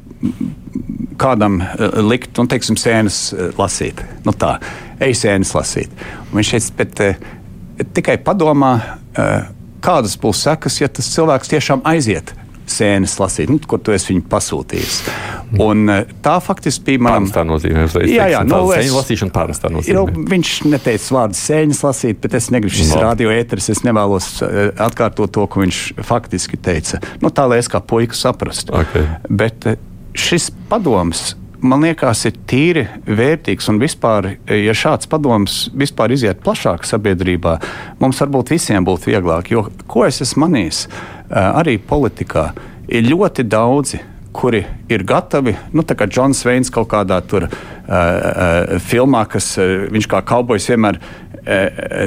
[1.19, 4.01] kādam uh, likt, un, teiksim, sēnes uh, lasīt.
[4.27, 4.58] Nu, tā,
[5.03, 5.93] ej sēnes lasīt.
[6.29, 7.29] Un viņš teica, bet uh,
[7.95, 8.73] tikai padomā,
[9.84, 12.34] kādas būs sekas, ja tas cilvēks tiešām aiziet
[12.69, 14.97] sēnes lasīt, nu, kur tu esi viņu pasūtījis.
[15.65, 15.89] Un,
[16.21, 17.32] tā faktiski bija mana.
[17.34, 20.27] Tā nozīmē, ka jā, nu, es- sēņu lasīšana pārnestā Nu, nozīmē.
[20.29, 23.01] viņš neteica vārdu sēņas lasīt, bet es negribu šis No.
[23.08, 23.71] radio ēteris.
[23.73, 24.27] Es nevēlos
[24.77, 27.01] atkārtot to, ko viņš faktiski teica.
[27.23, 28.75] Nu, tā lai es kā puika saprastu.
[28.77, 28.99] Ok.
[29.32, 29.65] Bet
[30.19, 31.34] šis padoms.
[31.60, 33.67] Man liekas, ir tīri vērtīgs.
[33.71, 37.58] Un vispār, ja šāds padoms vispār iziet plašāk sabiedrībā,
[37.99, 39.51] mums varbūt visiem būtu vieglāk.
[39.51, 42.51] Jo, ko es esmu manījis, uh, arī politikā,
[42.88, 43.99] ir ļoti daudzi
[44.39, 47.51] kuri ir gatavi, nu, tā kā Džons Veins kaut kādā tur uh,
[47.89, 51.01] uh, filmā, kas uh, viņš kā kaubojs vienmēr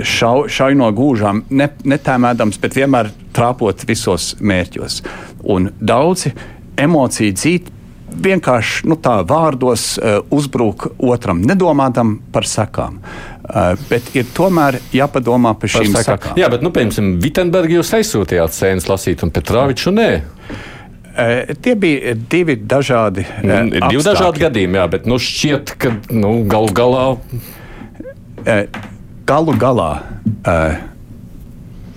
[0.07, 5.01] šau, šauj no gūžām, ne, netēmēdams, bet vienmēr trāpot visos mērķos.
[5.51, 6.31] Un daudzi
[6.79, 7.72] emociju dzīvi
[8.12, 12.98] vienkārši nu, tā vārdos uh, uzbruk otram, nedomādam par sekām.
[13.42, 16.20] Uh, bet ir tomēr jāpadomā par Par šīm sekām.
[16.20, 16.37] sekām.
[16.40, 20.11] Jā, bet, nu, piemēram, Vitsenbergu jūs aizsūtījāt sēnes lasīt, un Petrāviču nē.
[21.12, 23.27] Uh, tie bija divi dažādi.
[23.44, 27.09] Nu, Ir divi dažādi gadījumi, jā, bet nu, šķiet, ka nu, galu galā
[28.42, 28.66] Eh,
[29.27, 30.03] galu galā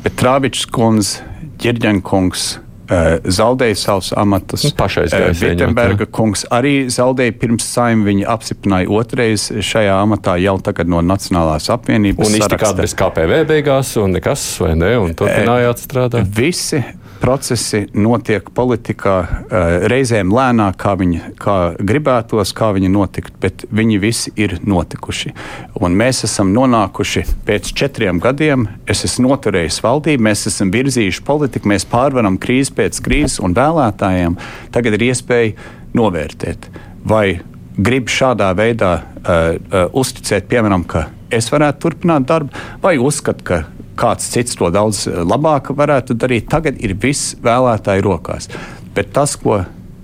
[0.05, 1.23] Petrāvičs kundze,
[1.57, 4.65] Girģenkungs uh, zaudēja savus amatus.
[4.67, 8.05] Nu, viņu, Vitsenberga kungs arī zaudēja pirms saimta.
[8.05, 12.27] Viņa apstiprināja otrais šajā amatā jau tagad no Nacionālās apvienības.
[12.27, 14.93] un iztikāt bez KPV beigās, un nekas, vai ne?
[15.01, 16.29] Un turpinājāt strādāt.
[16.35, 16.83] Visi
[17.25, 19.55] procesi notiek politikā uh,
[19.89, 25.33] reizēm lēnāk, kā viņi kā gribētos, kā viņi notikt, bet viņi visi ir notikuši.
[25.81, 28.67] Un mēs esam nonākuši pēc četriem gadiem.
[28.85, 34.37] Es esmu noturējis valdību, mēs esam virzījuši politiku, mēs pārvaram krīzi pēc krīzes, un vēlētājiem
[34.75, 35.55] tagad ir iespēja
[35.97, 36.69] novērtēt,
[37.09, 37.39] vai
[37.75, 42.53] grib šādā veidā uh, uh, uzticēt, piemēram, ka es varētu turpināt darbu,
[42.85, 43.63] vai uzskat, ka
[43.99, 46.49] kāds cits to daudz eh, labāk varētu darīt.
[46.51, 48.49] Tagad ir viss vēlētāju rokās.
[48.95, 49.63] Bet tas, ko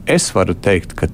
[0.09, 1.07] es varu teikt, ka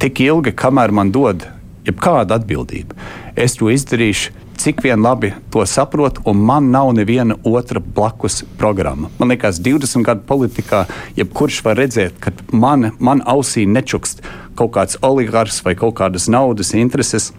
[0.00, 1.46] tik ilgi, kamēr man dod
[1.86, 2.96] jebkāda atbildība,
[3.38, 4.42] es to izdarīšu.
[4.56, 9.10] Cik vien labi to saprotu, un man nav neviena otra blakus programma.
[9.18, 10.86] Man liekas, 20 gadu politikā,
[11.18, 14.24] jebkurš var redzēt, ka man, man ausī nečukst
[14.56, 17.34] kaut kāds oligarhs vai kaut kādas naudas intereses.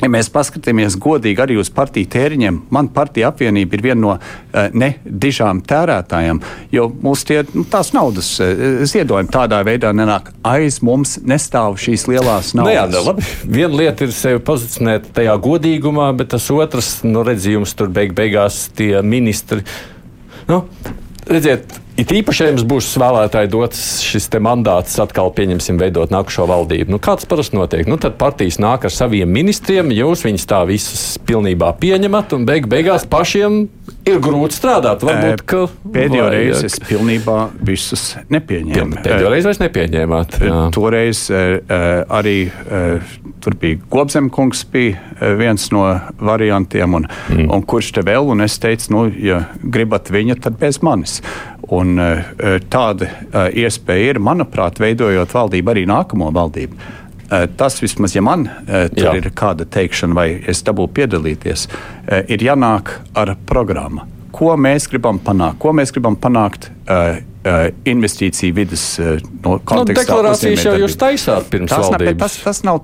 [0.00, 4.70] Ja mēs paskatāmies godīgi arī uz partiju tēriņiem, man partija apvienība ir viena no uh,
[4.72, 6.40] nedižām tērētājiem,
[6.72, 12.06] jo mūsu tie, nu, tās naudas uh, ziedojumi tādā veidā nenāk aiz mums, nestāv šīs
[12.10, 13.04] lielās Nu, jā, naudas.
[13.04, 13.26] nu, labi.
[13.58, 18.66] Viena lieta ir sevi pozicionēt tajā godīgumā, bet tas otrs nu, redzījums tur beig beigās
[18.76, 19.64] tie ministri.
[20.48, 20.64] Nu,
[21.28, 26.94] redziet, it īpaši, ja jums būs vēlētāji dots šis mandāts, atkal pieņemsim, veidot nākošo valdību.
[26.94, 27.88] Nu, kāds parasti notiek?
[27.90, 32.68] Nu, tad partijas nāk ar saviem ministriem, jūs viņus tā visus pilnībā pieņemat, un beig
[32.70, 33.62] beigās pašiem
[34.08, 35.04] ir grūti strādāt.
[35.04, 39.02] Varbūt, ka Pēdējo vajag- reizi es pilnībā visus nepieņēmu.
[39.04, 40.38] Pēdējo reizi vairs nepieņēmāt.
[40.46, 40.60] jā.
[40.74, 41.58] Toreiz uh,
[42.08, 43.10] arī uh,
[43.44, 45.84] tur bija Gobzemkungs, bija viens no
[46.20, 47.48] variantiem, un, mm.
[47.52, 51.20] un kurš te vēl, un es teicu, nu, ja gribat viņa, tad bez manis.
[51.70, 52.24] Un, uh,
[52.72, 56.96] tāda uh, iespēja ir, manuprāt, veidojot valdību, arī nākamo valdību.
[57.30, 59.12] Tas vismaz, ja man tur Jā.
[59.14, 61.68] Ir kāda teikšana, vai es dabūju piedalīties,
[62.26, 64.02] ir jānāk ar programmu.
[64.34, 65.60] Ko mēs gribam panākt?
[65.62, 66.66] Ko mēs gribam panākt
[67.86, 70.02] investīciju vidas no Nu, kontekstā?
[70.02, 72.18] deklarācijas jau jūs taisāt pirms Tas, valdības.
[72.18, 72.82] tas, tas, nav,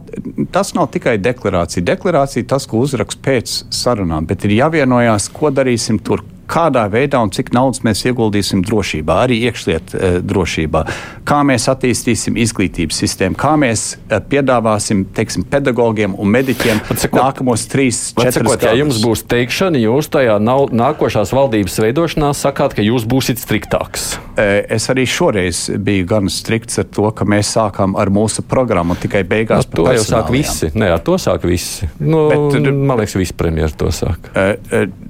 [0.54, 1.82] tas nav tikai deklarācija.
[1.90, 6.22] Deklarācija tas, ko uzrakst pēc sarunām, bet ir jāvienojās, ko darīsim tur.
[6.46, 10.82] Kādā veidā un cik naudas mēs ieguldīsim drošībā, arī iekšlietu e, drošībā,
[11.26, 17.66] kā mēs attīstīsim izglītības sistēmu, kā mēs e, piedāvāsim teiksim, pedagogiem un mediķiem Atsakot- nākamos
[17.72, 18.78] trīs, četrus sakot, ja gadus.
[18.84, 24.14] jums būs teikšana, jūs tajā nav, nākošās valdības veidošanā sakāt, ka jūs būsiet striktāks.
[24.38, 28.94] E, Es arī šoreiz biju gan strikts ar to, ka mēs sākām ar mūsu programmu
[29.00, 29.64] tikai beigās.
[29.66, 30.70] Ar to jau sāk visi.
[30.74, 31.88] Nē, ar to sāk visi.
[31.98, 34.30] Nu, Bet, man liekas, visi premjeri to sāk.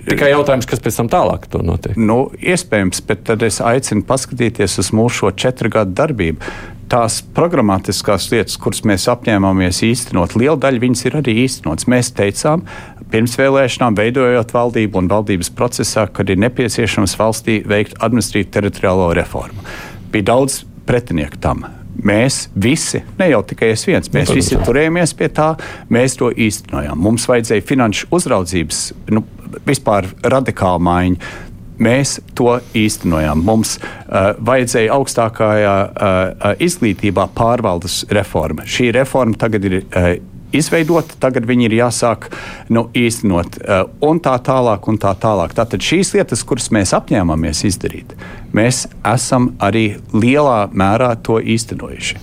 [0.06, 1.98] Tikai jautājums, kas pēc tam tālāk to notiek.
[1.98, 6.52] Nu, iespējams, bet tad es aicinu paskatīties uz mūsu četru gadu darbību.
[6.86, 11.88] Tās programmatiskās lietas, kuras mēs apņēmāmies īstenot, liela daļa viņas ir arī īstenotas.
[11.90, 12.62] Mēs teicām,
[13.10, 19.66] pirms vēlēšanām, veidojot valdību un valdības procesā, kad ir nepieciešams valstī veikt administratīvu teritoriālo reformu.
[20.14, 21.66] Bija daudz pretinieku tam.
[22.06, 24.60] Mēs visi, ne jau tikai es viens, mēs visi jā.
[24.66, 25.54] turējāmies pie tā,
[25.92, 26.98] mēs to īstenojām.
[27.00, 28.82] Mums vajadzēja finanšu uzraudzības,
[29.16, 29.24] nu,
[29.66, 31.34] vispār radikālu maiņu.
[31.76, 33.42] Mēs to īstenojām.
[33.44, 38.64] Mums uh, vajadzēja augstākajā uh, uh, izglītībā pārvaldes reforma.
[38.64, 40.14] Šī reforma tagad ir uh,
[40.56, 42.30] izveidoti, tagad viņi ir jāsāk
[42.72, 43.58] nu, īstenot.
[44.06, 45.54] Un tā tālāk, un tā tālāk.
[45.56, 48.14] Tātad šīs lietas, kuras mēs apņēmāmies izdarīt,
[48.56, 52.20] mēs esam arī lielā mērā to īstenojuši.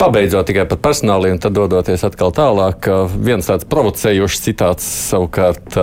[0.00, 2.88] Pabeidzot tikai par personāliem, tad dodoties atkal tālāk.
[3.14, 5.78] Viens tāds provocējošs citāts savukārt.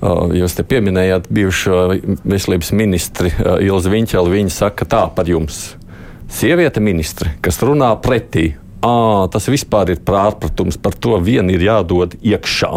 [0.00, 1.80] Jūs te pieminējāt bijušo
[2.24, 3.32] veselības ministri
[3.66, 4.32] Ilzi Viņķeli.
[4.32, 5.74] Viņa saka tā par jums.
[6.30, 8.54] Sieviete ministre, kas runā pretī,
[8.86, 12.70] à, tas vispār ir pārpratums, par to vien ir jādod iekšā.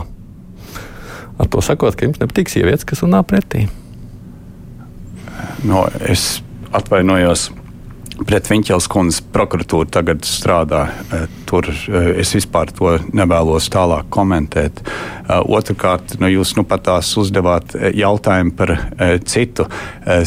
[1.39, 3.67] Ar to sakot, ka jums nepatīk sievietes, kas runā pretī.
[5.63, 6.41] No, es
[6.75, 7.51] atvainojos
[8.27, 10.85] pret Viņķels kundzes prokuratūru tagad strādā.
[11.13, 14.81] Eh, tur eh, es vispār to nevēlos tālāk komentēt.
[14.83, 18.73] Eh, otrakārt, nu, jūs nu pat tās uzdevāt jautājumu par
[19.29, 19.65] citu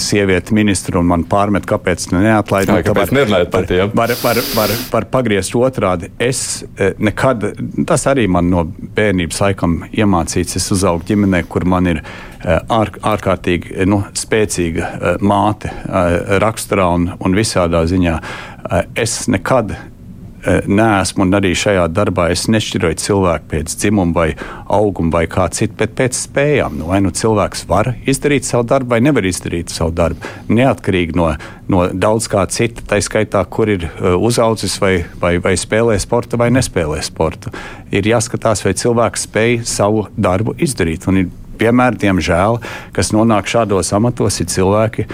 [0.01, 2.71] sievieti ministru un man pārmet, kāpēc neatlaid.
[2.71, 3.93] Jā, kāpēc nerunājat par tiem?
[3.97, 6.11] Var, var, var, var pagriezt otrādi.
[6.23, 6.65] Es
[6.99, 7.45] nekad,
[7.89, 8.65] tas arī man no
[8.97, 10.57] bērnības laikam iemācīts.
[10.61, 12.03] Es uzaugu ģimenē, kur man ir
[12.47, 15.73] ār, ārkārtīgi nu, spēcīga māte
[16.43, 18.16] raksturā un, un visādā ziņā.
[18.96, 19.77] Es nekad
[20.66, 24.27] neesmu, un arī šajā darbā es nešķiroju cilvēku pēc dzimuma vai
[24.72, 26.79] auguma vai kā citu, bet pēc spējām.
[26.81, 31.33] Nu, vai nu cilvēks var izdarīt savu darbu vai nevar izdarīt savu darbu, neatkarīgi no,
[31.72, 36.53] no daudz kā cita, tā skaitā, kur ir uzaucis vai, vai, vai spēlē sporta vai
[36.55, 37.53] nespēlē sporta.
[37.94, 41.09] Ir jāskatās, vai cilvēks spēj savu darbu izdarīt.
[41.11, 42.61] Un ir piemēri, diemžēl,
[42.97, 45.07] kas nonāk šādos amatos, ir cilvēki,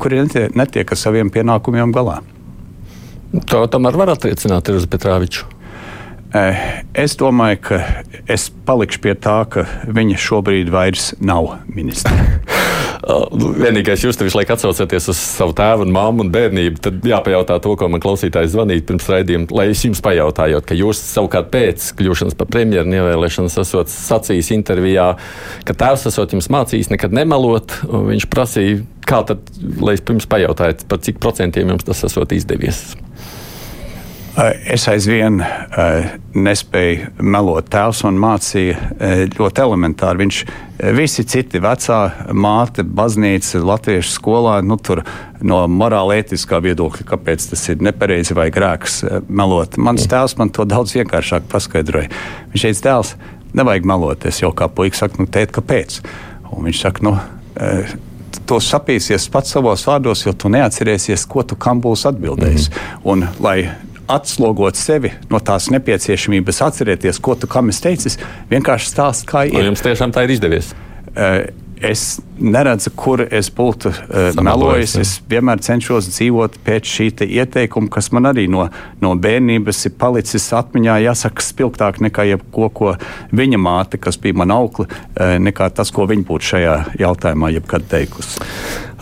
[0.00, 2.20] kuri netiek, netiek ar saviem pienākumiem galā.
[3.50, 5.48] To tomēr var attiecināt uz Petrāviču.
[6.96, 7.80] Es domāju, ka
[8.28, 12.16] es palikšu pie tā, ka viņa šobrīd vairs nav ministra.
[13.04, 17.58] Nu, vienīgais, jūs visu laiku atsaucaties uz savu tēvu un māmu un bērnību, tad jāpajautā
[17.62, 21.90] to, ko man klausītājs zvanīja pirms raidījuma, lai es jums pajautāju, ka jūs savukārt pēc
[21.98, 25.08] kļūšanas par premjeru ievēlēšanas esat sacījis intervijā,
[25.68, 27.78] ka tēvs esot jums mācījis nekad nemelot.
[27.86, 29.44] Viņš prasīja, kā tad,
[29.82, 32.88] lai es pirms pajautāju, par cik procentiem jums tas esot izdevies.
[34.36, 35.38] Es aizvien
[36.36, 37.70] nespēju melot.
[37.72, 40.20] Tēvs man mācīja ļoti elementāri.
[40.20, 40.40] Viņš
[40.98, 42.00] visi citi vecā
[42.36, 45.00] māte, baznīca, latviešu skolā, nu, tur
[45.40, 49.78] no morāla ētiskā viedokļa, kāpēc tas ir nepareizi vai grēks melot.
[49.80, 52.12] Mans tēvs man to daudz vienkāršāk paskaidroja.
[52.52, 53.14] Viņš teica, dēls,
[53.56, 54.28] nevajag melot.
[54.28, 56.02] Es jau kā puisis saku, nu, tēt, kāpēc?
[56.52, 57.16] Un viņš saka, nu,
[58.44, 62.68] to sapīsies pats savos vārdos, jo tu neatcerēsies, ko tu kam būsi atbildējis.
[62.68, 63.04] Mm.
[63.08, 63.58] Un, lai
[64.12, 68.18] atslogot sevi no tās nepieciešamības, atcerieties, ko tu kam esi teicis,
[68.50, 69.58] vienkārši stāst, kā ir.
[69.58, 70.72] Vai jums tiešām tā ir izdevies?
[71.16, 71.46] Uh,
[71.80, 74.96] es neredzu, kur es būtu uh, melojis.
[75.00, 78.66] Es vienmēr cenšos dzīvot pēc šī ieteikuma, kas man arī no,
[79.02, 80.98] no bērnības ir palicis atmiņā.
[81.06, 82.94] Jāsaka, spilgtāk nekā jebko, ko
[83.36, 87.88] viņa māte, kas bija mana aukla, uh, nekā tas, ko viņa būtu šajā jautājumā jebkad
[87.92, 88.42] teikusi.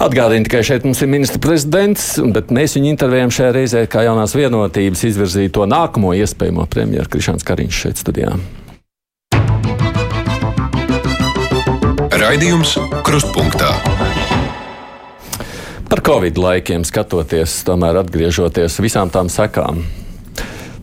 [0.04, 4.34] Atgādini tikai šeit mums ir ministra prezidents, bet mēs viņu intervējam šajā reizē kā jaunās
[4.34, 8.34] vienotības izvirzīto nākamo iespējamo premjeru Krišāns Kariņš šeit studijā.
[12.24, 12.70] Raidījums
[13.04, 13.66] Krustpunktā.
[15.90, 19.82] Par Covid laikiem skatoties, tomēr atgriežoties visām tām sekām.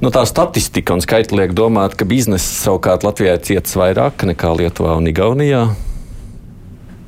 [0.06, 4.94] Nu, tā statistika un skaitļi liek domāt, ka biznesa savukārt Latvijā cietis vairāk nekā Lietuvā
[5.02, 5.64] un Igaunijā.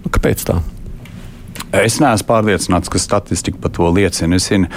[0.02, 0.63] Nu, kāpēc tā?
[1.74, 4.38] Es neesmu pārliecināts, ka statistika par to liecina.
[4.38, 4.68] Es zinu,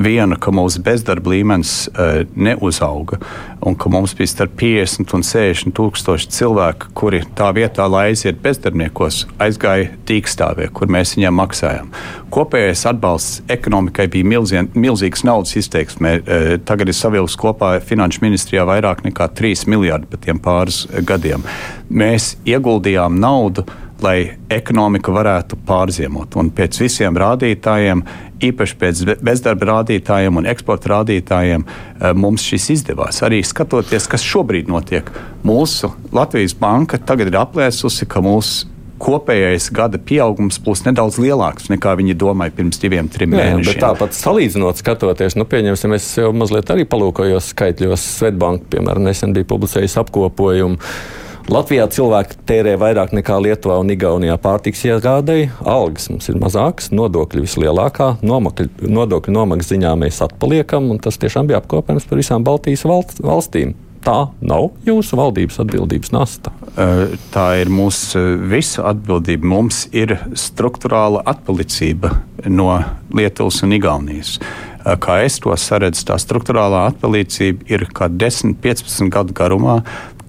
[0.00, 3.18] viena, ka mūsu bezdarba līmenis uh, neuzauga
[3.66, 8.40] un ka mums bija starp 50 un 60 tūkstoši cilvēku, kuri tā vietā, lai aiziet
[8.44, 11.92] bezdarbniekos, aizgāja tīkstāvē, kur mēs viņiem maksājām.
[12.32, 16.16] Kopējais atbalsts ekonomikai bija milzien, milzīgs naudas izteiksmē.
[16.22, 21.44] Uh, tagad ir savilks kopā Finanšu ministrijā vairāk nekā 3 miljardi pa tiem pāris gadiem.
[21.92, 23.66] Mēs ieguldījām naudu
[24.04, 26.36] lai ekonomika varētu pārziemot.
[26.36, 28.02] Un pēc visiem rādītājiem,
[28.46, 33.22] īpaši pēc bezdarba rādītājiem un eksporta rādītājiem, eh, mums šis izdevās.
[33.22, 35.10] Arī skatoties, kas šobrīd notiek,
[35.44, 38.66] mūsu Latvijas banka tagad ir aplēsusi, ka mūsu
[38.98, 43.80] kopējais gada pieaugums būs nedaudz lielāks nekā viņi domāja pirms diviem, trim Jā, mēnešiem.
[43.82, 48.08] Tāpat salīdzinot, skatoties, nu, pieņemsim, es jau mazliet arī palūkojos skaitļos.
[48.16, 50.80] Svetbanka, piemēram, nesen bija publicējusi apkopojumu
[51.46, 57.44] Latvijā cilvēki tērē vairāk nekā Lietuvā un Igaunijā pārtiks iegādēji, algas mums ir mazākas, nodokļi
[57.44, 62.82] vislielākā, nomakļu, nodokļu nomaksas ziņā mēs atpaliekam, un tas tiešām bija apkopējums par visām Baltijas
[62.90, 63.76] valst, valstīm.
[64.02, 66.50] Tā nav jūsu valdības atbildības nasta.
[67.34, 68.20] Tā ir mūsu
[68.50, 69.46] visu atbildība.
[69.50, 72.12] Mums ir struktūrāla atpalicība
[72.50, 72.70] no
[73.14, 74.38] Lietuvas un Igaunijas.
[75.02, 79.80] kā es to saredzu, tā struktūrālā atpalīdzība ir kā 10, 15 gadu garumā,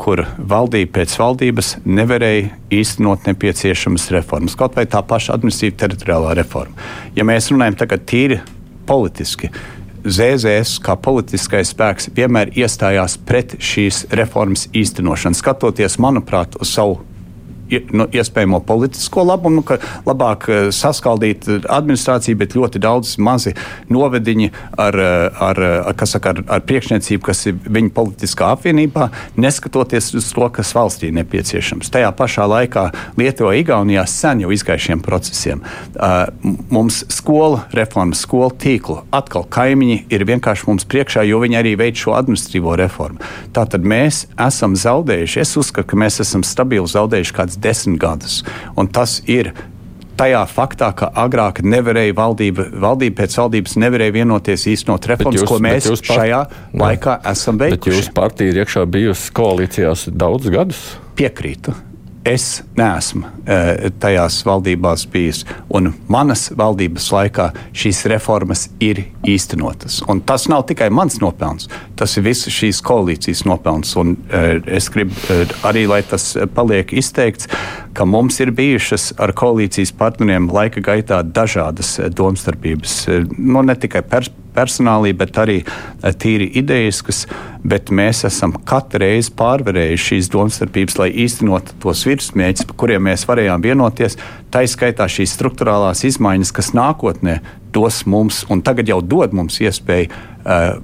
[0.01, 6.87] kur valdība pēc valdības nevarēja īstenot nepieciešamas reformas, kaut vai tā paša administratīva teritoriālā reforma.
[7.17, 8.39] Ja mēs runājam tagad tīri
[8.87, 9.51] politiski,
[10.07, 17.01] ZZS kā politiskais spēks vienmēr iestājās pret šīs reformas īstenošanu, skatoties, manuprāt, uz savu
[17.91, 23.53] nu, iespējamo politisko labumu, ka labāk eh, saskaldīt administrāciju, bet ļoti daudz mazi
[23.93, 25.61] novediņi ar, eh, ar,
[25.91, 29.09] ar, saka, ar, ar priekšniecību, kas ir viņa politiskā apvienībā,
[29.39, 31.91] neskatoties uz to, kas valstī nepieciešams.
[31.93, 32.87] Tajā pašā laikā
[33.19, 35.63] Lietuvā, Igaunijā sen jau izgājušiem procesiem.
[36.73, 41.99] Mums skola reforma, skola tīkla, atkal kaimiņi ir vienkārši mums priekšā, jo viņi arī veic
[41.99, 43.21] šo administratīvo reformu.
[43.55, 48.41] Tātad mēs esam zaudējuši, es uzskatu, ka mēs esam stabili zaudējuši kāds desmit gadus.
[48.77, 49.53] Un tas ir
[50.17, 55.59] tajā faktā, ka agrāk nevarēja valdība, valdība pēc valdības nevarēja vienoties īstenot reformas, jūs, ko
[55.63, 56.13] mēs part...
[56.17, 56.79] šajā ne.
[56.83, 57.83] laikā esam veikuši.
[57.83, 60.87] Bet jūsu partija ir iekšā bijusi koalīcijās daudzus gadus?
[61.17, 61.75] Piekrītu.
[62.27, 70.01] Es neesmu e, tajās valdībās bijis, un manas valdības laikā šīs reformas ir īstenotas.
[70.11, 73.95] Un tas nav tikai mans nopelns, tas ir visas šīs koalīcijas nopelns.
[74.01, 77.47] Un, e, es gribu e, arī, lai tas paliek izteikts,
[77.97, 82.99] ka mums ir bijušas ar koalīcijas partneriem laika gaitā dažādas domstarpības.
[83.37, 87.25] Nu, ne tikai perspektīvas personālī, bet arī eh, tīri ideiskas.
[87.67, 93.27] Bet mēs esam katru reizi pārvarējuši šīs domstarpības, lai īstenot tos virsmēķus, par kuriem mēs
[93.27, 94.15] varējām vienoties.
[94.53, 97.41] Tā izskaitā šīs struktūrālās izmaiņas, kas nākotnē
[97.75, 100.07] dos mums, un tagad jau dod mums iespēju,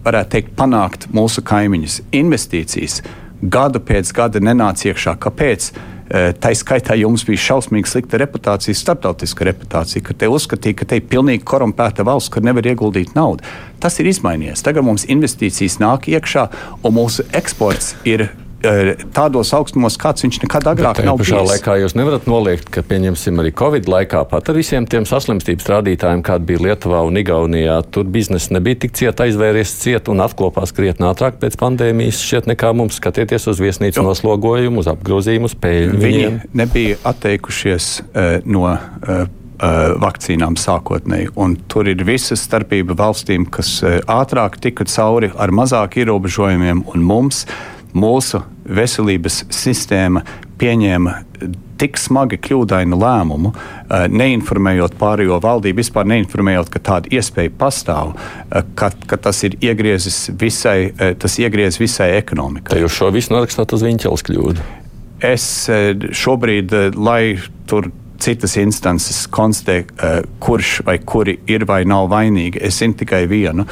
[0.04, 2.02] varētu teikt, panākt mūsu kaimiņus.
[2.20, 3.00] Investīcijas
[3.44, 5.18] gadu pēc gada nenāca iekšā.
[5.20, 5.72] Kāpēc?
[6.14, 11.00] Eh, tā skaitā jums bija šausmīgi slikta reputācija, starptautiska reputācija, ka te uzskatīja, ka te
[11.00, 13.42] ir pilnīgi korumpēta valsts, kur nevar ieguldīt naudu.
[13.82, 14.62] Tas ir izmainījies.
[14.66, 16.46] Tagad mums investīcijas nāk iekšā,
[16.84, 18.28] un mūsu eksports ir
[19.14, 21.34] tādos augstumos, kāds viņš nekad agrāk nav bijis.
[21.34, 25.68] Pašā laikā jūs nevarat noliegt, ka, pieņemsim, arī Covid laikā pat ar visiem tiem saslimstības
[25.72, 30.76] rādītājiem, kādi bija Lietuvā un Igaunijā, tur biznesa nebija tik cieta, aizvēries ciet un atklopās
[30.76, 32.24] krietni ātrāk pēc pandēmijas.
[32.24, 34.08] Šķiet, nekā mums skatieties uz viesnīcu jo.
[34.08, 36.02] noslogojumu, uz apgrozījumu, uz peļņu.
[36.04, 38.68] Viņi nebija atteikušies uh, no.
[38.72, 39.26] Uh,
[40.02, 41.30] vakcīnām sākotnēji.
[41.40, 43.78] Un tur ir visa starpība valstīm, kas
[44.12, 47.46] ātrāk tika cauri ar mazāk ierobežojumiem, un mums
[47.94, 50.24] mūsu veselības sistēma
[50.60, 51.18] pieņēma
[51.84, 58.62] tik smagi kļūdainu lēmumu, eh, neinformējot pārējo valdību, vispār neinformējot, ka tāda iespēja pastāv, eh,
[58.76, 62.80] ka, ka tas ir iegriezis visai, eh, tas iegriez visai ekonomikai.
[62.84, 64.70] Jūs šo visu norakstāt uz viņķels kļūdu?
[65.24, 65.70] Es
[66.20, 67.88] šobrīd, lai tur
[68.20, 69.86] citas instances konstatē,
[70.44, 72.60] kurš vai kuri ir vai nav vainīgi.
[72.62, 73.66] Es zinu tikai vienu.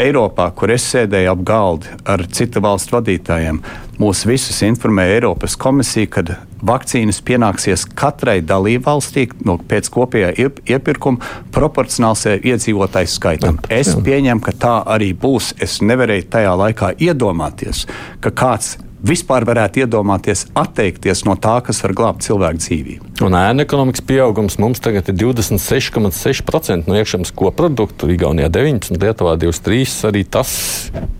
[0.00, 3.58] Eiropā, kur es sēdēju ap galdu ar citu valstu vadītājiem,
[4.00, 6.24] mūs visus informēja Eiropas komisija, ka
[6.64, 10.32] vakcīnas pienāksies katrai dalībvalstī no pēc kopējā
[10.72, 13.60] iepirkuma proporcionāls iedzīvotāju skaitam.
[13.68, 15.54] Es pieņemu, ka tā arī būs.
[15.60, 17.86] Es nevarēju tajā laikā iedomāties,
[18.24, 23.10] ka kāds vispār varētu iedomāties atteikties no tā, kas var glābt cilvēku dzīvību.
[23.26, 29.88] Un ēna ekonomikas pieaugums mums tagad ir 26,6% no iekšzemes koprodukta, Igaunijā 19, Lietuvā 23.
[30.10, 30.52] Arī tas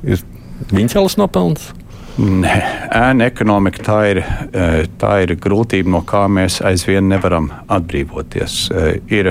[0.05, 0.25] ir
[0.73, 1.71] viņas nopelns.
[2.21, 2.55] Nē,
[2.93, 4.19] ēna ekonomika tā ir,
[5.01, 8.57] tā ir grūtība, no kā mēs aizvien nevaram atbrīvoties.
[9.13, 9.31] Ir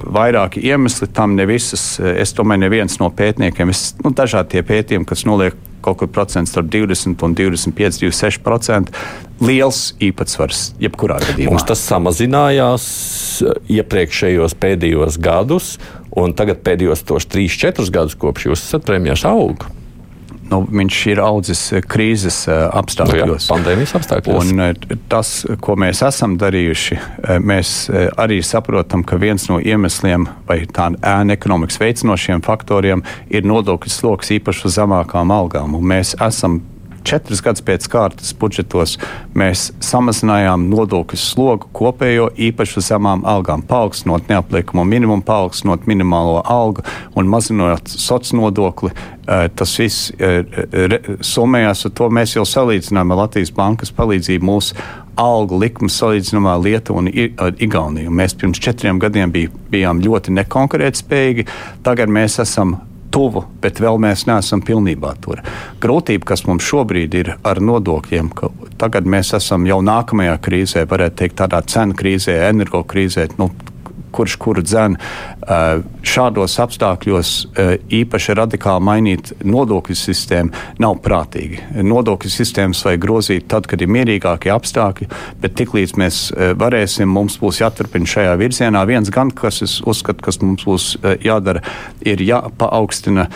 [0.00, 1.98] vairāki iemesli tam, ne visas.
[2.00, 6.54] Es domāju, neviens no pētniekiem, es, nu, dažādi tie pētījumi, kas noliek kaut kur procents
[6.54, 9.04] starp 20 un 25, 26%.
[9.42, 11.56] Liels īpatsvars jebkurā gadījumā.
[11.56, 12.86] Mums tas samazinājās
[13.76, 15.74] iepriekšējos pēdējos gadus,
[16.16, 19.81] un tagad pēdējos 3-4 gadus kopš jūs esat premjerministrs auga
[20.52, 23.46] nu, viņš ir audzis eh, krīzes eh, apstākļos.
[23.46, 24.52] Jā, pandēmijas apstākļos.
[24.52, 25.34] Un eh, tas,
[25.64, 26.98] ko mēs esam darījuši,
[27.42, 27.74] mēs
[28.20, 34.34] arī saprotam, ka viens no iemesliem vai tā ēna ekonomikas veicinošiem faktoriem ir nodokļu sloks
[34.38, 35.76] īpaši uz zemākām algām.
[35.78, 36.60] Un mēs esam
[37.04, 38.96] četras gadus pēc kārtas budžetos
[39.38, 46.84] mēs samazinājām nodokļu slogu kopējo īpaši uz zemām algām, paaugstinot neapliekamo minimumu, paaugstinot minimālo algu
[47.16, 48.92] un mazinot sociālo nodokli.
[48.92, 50.42] Eh, tas viss eh,
[51.22, 54.78] summējās ar to mēs jau salīdzinām ar Latvijas bankas palīdzību mūsu
[55.20, 58.10] algu likums salīdzinājumā Lietuva un Igaunija.
[58.10, 61.46] Mēs pirms četriem gadiem bij, bijām ļoti nekonkurētspējīgi.
[61.86, 62.78] Tagad mēs esam
[63.12, 65.42] tuvu, bet vēl mēs neesam pilnībā tur.
[65.82, 68.50] Grūtība, kas mums šobrīd ir ar nodokļiem, ka
[68.80, 73.28] tagad mēs esam jau nākamajā krīzē, varētu teikt, tādā cenu krīzē, energo krīzē.
[73.38, 73.50] Nu,
[74.12, 74.98] kurš kuru dzen.
[76.06, 77.30] Šādos apstākļos
[77.92, 81.60] īpaši radikāli mainīt nodokļu sistēmu nav prātīgi.
[81.82, 85.08] Nodokļu sistēmas vajag grozīt tad, kad ir mierīgākie apstākļi,
[85.42, 86.20] bet tiklīdz mēs
[86.60, 88.84] varēsim, mums būs jāturpina šajā virzienā.
[88.88, 90.88] Viens gan, kas es uzskatu, kas mums būs
[91.24, 91.64] jādara,
[92.06, 93.28] ir jāpaaugstina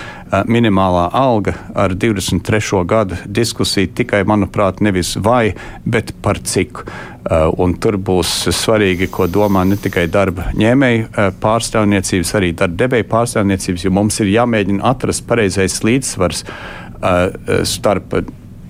[0.47, 2.83] minimālā alga ar 23.
[2.89, 5.55] gadu diskusiju tikai, manuprāt, nevis vai,
[5.85, 6.83] bet par cik.
[7.27, 12.79] Uh, un tur būs svarīgi, ko domā ne tikai darba ņēmēju uh, pārstāvniecības, arī darba
[12.85, 16.45] devēja pārstāvniecības, jo mums ir jāmēģina atrast pareizais līdzsvars
[17.68, 18.14] starp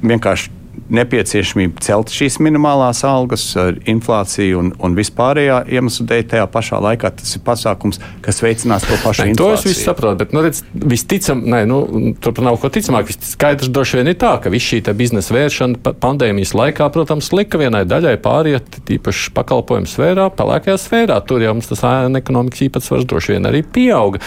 [0.02, 0.55] vienkārši
[0.92, 3.44] nepieciešamība celt šīs minimālās algas,
[3.88, 6.24] inflācija un, un vispārējā iemesla dēļ.
[6.26, 9.42] Tajā pašā laikā tas ir pasākums, kas veicinās to pašu ne, inflāciju.
[9.42, 11.80] To es visu saprotu, bet nu, redz, visticam, ne, nu,
[12.22, 13.12] tur nav ko ticamāk.
[13.26, 17.84] Skaidrs droši vien ir tā, ka viss šī biznesa vēršana pandēmijas laikā, protams, lika vienai
[17.88, 21.20] daļai pāriet, tīpaši pakalpojumu sfērā, pelēkajā sfērā.
[21.28, 24.22] Tur jau mums tas ēna ekonomikas īpatsvars droši vien arī pieauga.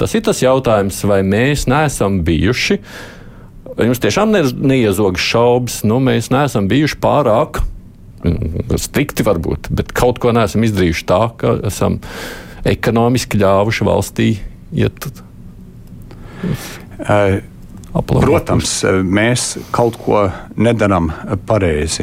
[0.00, 2.80] Tas ir tas jautājums, vai mēs neesam bijuši
[3.74, 7.58] Jums tiešām ne, neiezog šaubas, nu, mēs neesam bijuši pārāk
[8.22, 11.98] mm, strikti, varbūt, bet kaut ko neesam izdarījuši tā, ka esam
[12.64, 14.28] ekonomiski ļāvuši valstī
[14.74, 15.08] iet.
[16.44, 17.40] Uh,
[17.94, 18.26] Aplama.
[18.26, 18.70] Protams,
[19.06, 20.24] mēs kaut ko
[20.58, 21.12] nedaram
[21.46, 22.02] pareizi.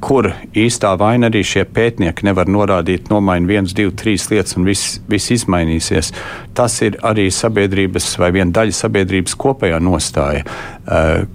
[0.00, 4.96] Kur īstā vaina arī šie pētnieki nevar norādīt, nomaina viens, divi, trīs lietas un viss,
[5.12, 6.14] viss izmainīsies.
[6.56, 10.46] Tas ir arī sabiedrības vai viena daļa sabiedrības kopējā nostāja,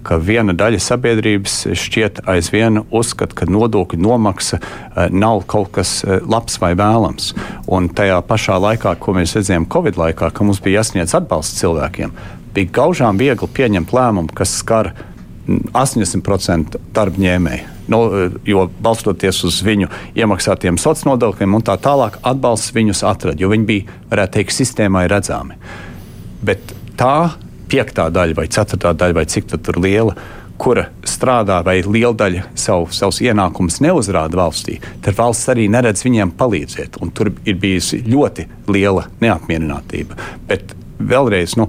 [0.02, 4.58] ka viena daļa sabiedrības šķiet aizvien uzskata, ka nodokļu nomaksa
[5.14, 7.36] nav kaut kas labs vai vēlams.
[7.70, 12.18] Un tajā pašā laikā, ko mēs redzējām Covid laikā, ka mums bija jāsniedz atbalsts cilvēkiem
[12.56, 14.92] bija gaužām viegli pieņemt lēmumu, kas skar
[15.46, 17.72] 80% darba ņēmēju.
[17.86, 18.00] Nu,
[18.42, 19.86] jo balstoties uz viņu
[20.18, 25.04] iemaksātiem sociāliem nodokļiem un tā tālāk, atbalsts viņus atrada, jo viņi bija, varētu teikt, sistēmai
[25.12, 25.54] redzami.
[26.46, 27.36] Bet tā
[27.70, 30.16] piektā daļa vai ceturtā daļa, vai cik tur liela,
[30.58, 36.32] kura strādā vai liela daļa savu, savus ienākumus neuzrāda valstī, tad valsts arī neredz viņiem
[36.40, 36.98] palīdzēt.
[37.14, 40.16] Tur ir bijusi ļoti liela neapmierinātība.
[40.48, 41.68] Bet vēlreiz, nu,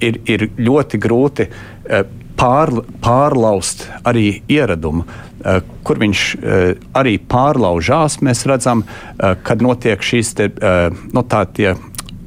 [0.00, 2.04] ir, ir ļoti grūti eh,
[2.40, 2.72] pār,
[3.02, 8.20] pārlaust arī ieradumu, eh, kur viņš eh, arī pārlaužās.
[8.24, 8.84] Mēs redzam,
[9.18, 11.74] kad notiek šīs te, no nu, tā, tie,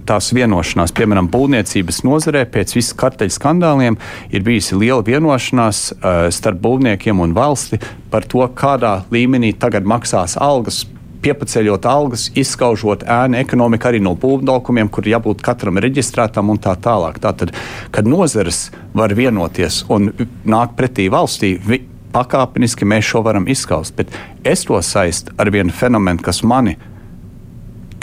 [0.07, 3.97] tās vienošanās, piemēram, būvniecības nozarē pēc visiem karteļu skandāliem
[4.35, 7.79] ir bijusi liela vienošanās uh, starp būvniekiem un valsti
[8.11, 10.83] par to, kādā līmenī tagad maksās algas
[11.23, 17.19] piepaceļot algas, izskaužot ēnu ekonomiku arī no būvdokumiem, kur jābūt katram reģistrētam un tā tālāk.
[17.23, 17.53] Tātad,
[17.95, 20.11] kad nozares var vienoties un
[20.45, 23.95] nāk pretī valstī, vi, pakāpeniski mēs šo varam izskaust.
[23.97, 24.13] Bet
[24.47, 26.77] es to saistu ar vienu fenomenu, kas mani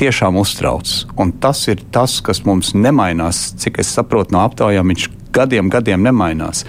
[0.00, 0.90] tiešām uztrauc.
[1.20, 6.04] Un tas ir tas, kas mums nemainās, cik es saprotu no aptaujām, viņš gadiem, gadiem
[6.06, 6.64] nemainās.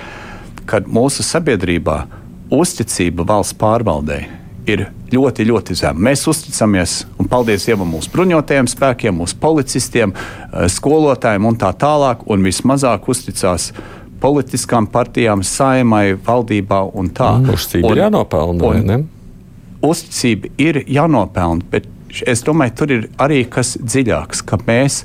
[0.70, 2.04] Kad mūsu sabiedrībā
[2.52, 4.26] uzticība valsts pārvaldei
[4.70, 6.09] ir ļoti, ļoti zema.
[6.09, 12.24] Mēs uzticamies, un paldies Dievam, mūsu bruņotajiem spēkiem, mūsu policistiem, eh, skolotājiem un tā tālāk,
[12.28, 13.72] un vismazāk uzticās
[14.22, 17.34] politiskām partijām, saimai, valdībā un tā.
[17.39, 19.03] Mm, uzticība ir jānopelna, vai ne?
[19.82, 21.88] Uzticība ir jānopelna, bet
[22.28, 25.03] es domāju, tur ir arī kas dziļāks, ka mēs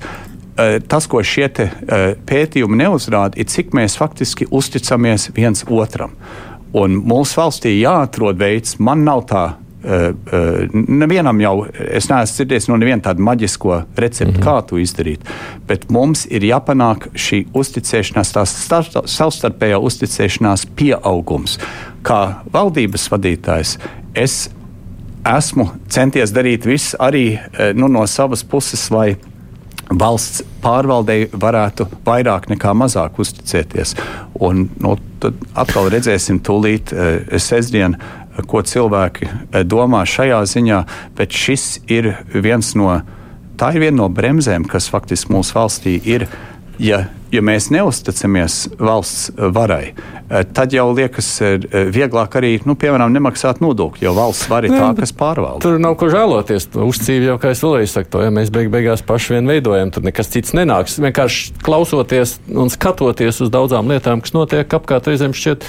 [0.59, 6.13] eh, tas, ko šie te, eh, pētījumi neuzrāda, ir cik mēs faktiski uzticamies viens otram.
[6.77, 9.47] Un mūsu valstī jāatrod veids, man nav tā.
[9.87, 14.47] Nevienam jau, es neesmu dzirdējis no neviena tādu maģisko recepti, mm -hmm.
[14.47, 15.21] kā to izdarīt.
[15.69, 18.57] Bet mums ir jāpanāk šī uzticēšanās, tās
[19.17, 21.59] savstarpējā uzticēšanās pieaugums.
[22.03, 23.79] Kā valdības vadītājs,
[24.15, 24.51] es
[25.39, 27.39] esmu centies darīt visu arī
[27.75, 29.17] nu, no savas puses, lai
[29.91, 33.95] valsts pārvaldei varētu vairāk nekā mazāk uzticēties.
[34.43, 37.97] Un, nu, tad atkal redzēsim tūlīt eh, sestdien,
[38.49, 40.81] ko cilvēki eh, domā šajā ziņā,
[41.17, 43.01] bet šis ir viens no,
[43.57, 46.29] tā ir viena no bremzēm, kas faktiski mūsu valstī ir.
[46.79, 47.07] Ja
[47.37, 51.59] ja mēs neusticamies valsts varai, eh, tad jau liekas eh,
[51.93, 55.63] vieglāk arī, nu, piemēram, nemaksāt nodokļu, jo valsts var ir tā, kas pārvalda.
[55.65, 56.69] Tur nav ko žēloties.
[56.87, 60.07] Uzcīvi jau, kā es vēlēju saku, to, ja mēs beig beigās paši vien veidojam, tad
[60.07, 60.99] nekas cits nenāks.
[61.03, 65.67] Vienkārši klausoties un skatoties uz daudzām lietām, kas notiek apkārt, reizēm šķiet,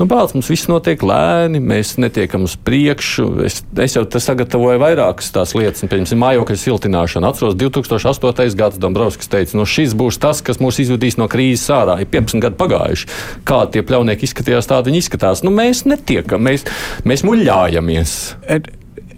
[0.00, 3.28] nu, bāc, mums viss notiek lēni, mēs netiekam uz priekšu.
[3.46, 7.30] Es, es jau sagatavoju vairākas tās lietas, piemēram, mājokļa siltināšana.
[7.30, 8.56] Atceros, 2008.
[8.58, 12.00] gads Dombrovskis teica, nu, šis būs tas, kas mūs izvedīs izvedīs no krīzes ārā.
[12.02, 13.10] Ir 15 gadi pagājuši.
[13.46, 15.44] Kādi tie pļaunieki izskatījās, tādi viņi izskatās.
[15.46, 16.66] Nu, mēs netiekam, mēs,
[17.06, 18.16] mēs muļļājamies.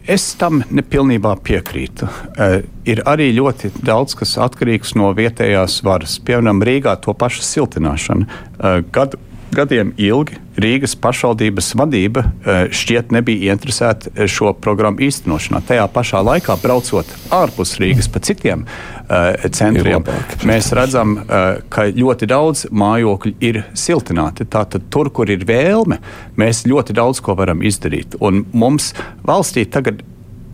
[0.08, 2.08] Es tam nepilnībā piekrītu.
[2.08, 6.16] Uh, ir arī ļoti daudz kas atkarīgs no vietējās varas.
[6.24, 8.24] Piemēram, Rīgā to pašu siltināšanu.
[8.56, 9.20] Uh, gadu
[9.54, 15.62] gadiem ilgi Rīgas pašvaldības vadība eh, šķiet nebija interesēta eh, šo programmu īstenošanā.
[15.68, 20.04] Tajā pašā laikā, braucot ārpus Rīgas pa citiem uh, centriem,
[20.48, 21.16] mēs redzam,
[21.72, 24.46] ka ļoti daudz mājokļu ir siltināti.
[24.50, 26.00] Tātad tur, kur ir vēlme,
[26.40, 28.18] mēs ļoti daudz ko varam izdarīt.
[28.24, 28.92] Un mums
[29.26, 30.02] valstī tagad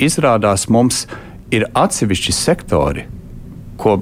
[0.03, 1.05] izrādās, mums
[1.55, 3.07] ir atsevišķi sektori,
[3.80, 4.01] ko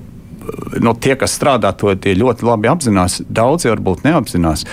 [0.80, 4.64] nu, tie, kas strādā to, tie ļoti labi apzinās, daudzi varbūt neapzinās.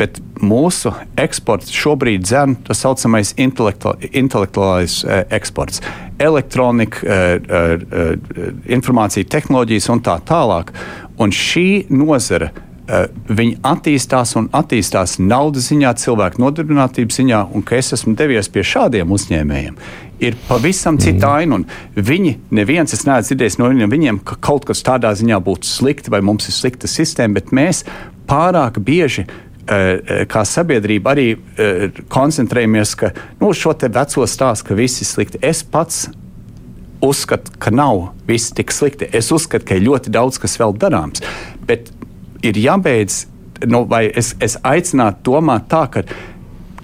[0.00, 5.82] Bet mūsu eksports šobrīd dzen tā saucamais intelektuālais e, eksports,
[6.20, 7.04] elektronika, e,
[7.36, 8.08] e,
[8.72, 10.72] informācija, tehnoloģijas un tā tālāk.
[11.20, 12.48] Un šī nozara
[13.28, 18.64] viņi attīstās un attīstās naudas ziņā, cilvēku nodarbinātības ziņā, un ka es esmu devies pie
[18.66, 19.76] šādiem uzņēmējiem,
[20.24, 21.36] ir pavisam cita mm.
[21.36, 22.04] aina.
[22.10, 26.12] Viņi, neviens, es neesmu dzirdējis no viņiem, viņiem, ka kaut kas tādā ziņā būtu slikti
[26.12, 27.84] vai mums ir slikta sistēma, bet mēs
[28.30, 29.30] pārāk bieži eh,
[29.70, 31.28] eh, kā sabiedrība arī
[32.10, 35.42] koncentrējamies ka, nu, uz šo veco stāstu, ka viss ir slikti.
[35.46, 36.08] Es pats
[37.00, 39.08] uzskatu, ka nav viss tik slikti.
[39.12, 41.22] Es uzskatu, ka ir ļoti daudz kas vēl darāms.
[41.66, 41.92] Bet
[42.46, 43.24] ir jābeidz,
[43.68, 46.04] nu, vai es, es aicinātu domāt tā, ka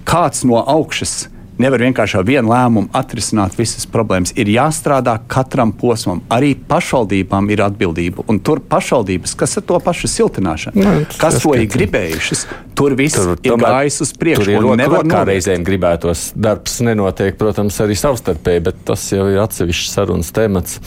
[0.06, 1.26] kāds no augšas
[1.60, 4.34] nevar vienkārši ar vienu lēmumu atrisināt visas problēmas.
[4.38, 6.22] Ir jāstrādā katram posmam.
[6.32, 8.26] Arī pašvaldībām ir atbildība.
[8.30, 12.44] Un tur pašvaldības, kas ar to pašu siltināšanu, nu, kas to ir gribējušas,
[12.76, 14.44] tur viss tur, ir gājis uz priekšu.
[14.44, 16.28] Tur ir nevar kā reizēm gribētos.
[16.36, 20.80] Darbs nenotiek, protams, arī savstarpēji, bet tas jau ir atsevišķs sarunas temats.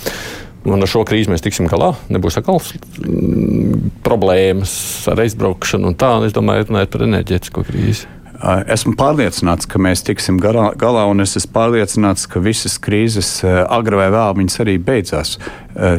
[0.68, 1.94] Un ar šo krīzi mēs tiksim galā.
[2.12, 4.74] Nebūs atkal mm, problēmas
[5.12, 6.12] ar aizbraukšanu un tā.
[6.28, 8.10] Es domāju, runājot par enerģētisko krīzi.
[8.40, 14.00] Esmu pārliecināts, ka mēs tiksim galā, galā un es esmu pārliecināts, ka visas krīzes agri
[14.00, 15.34] vai vēl viņas arī beidzās.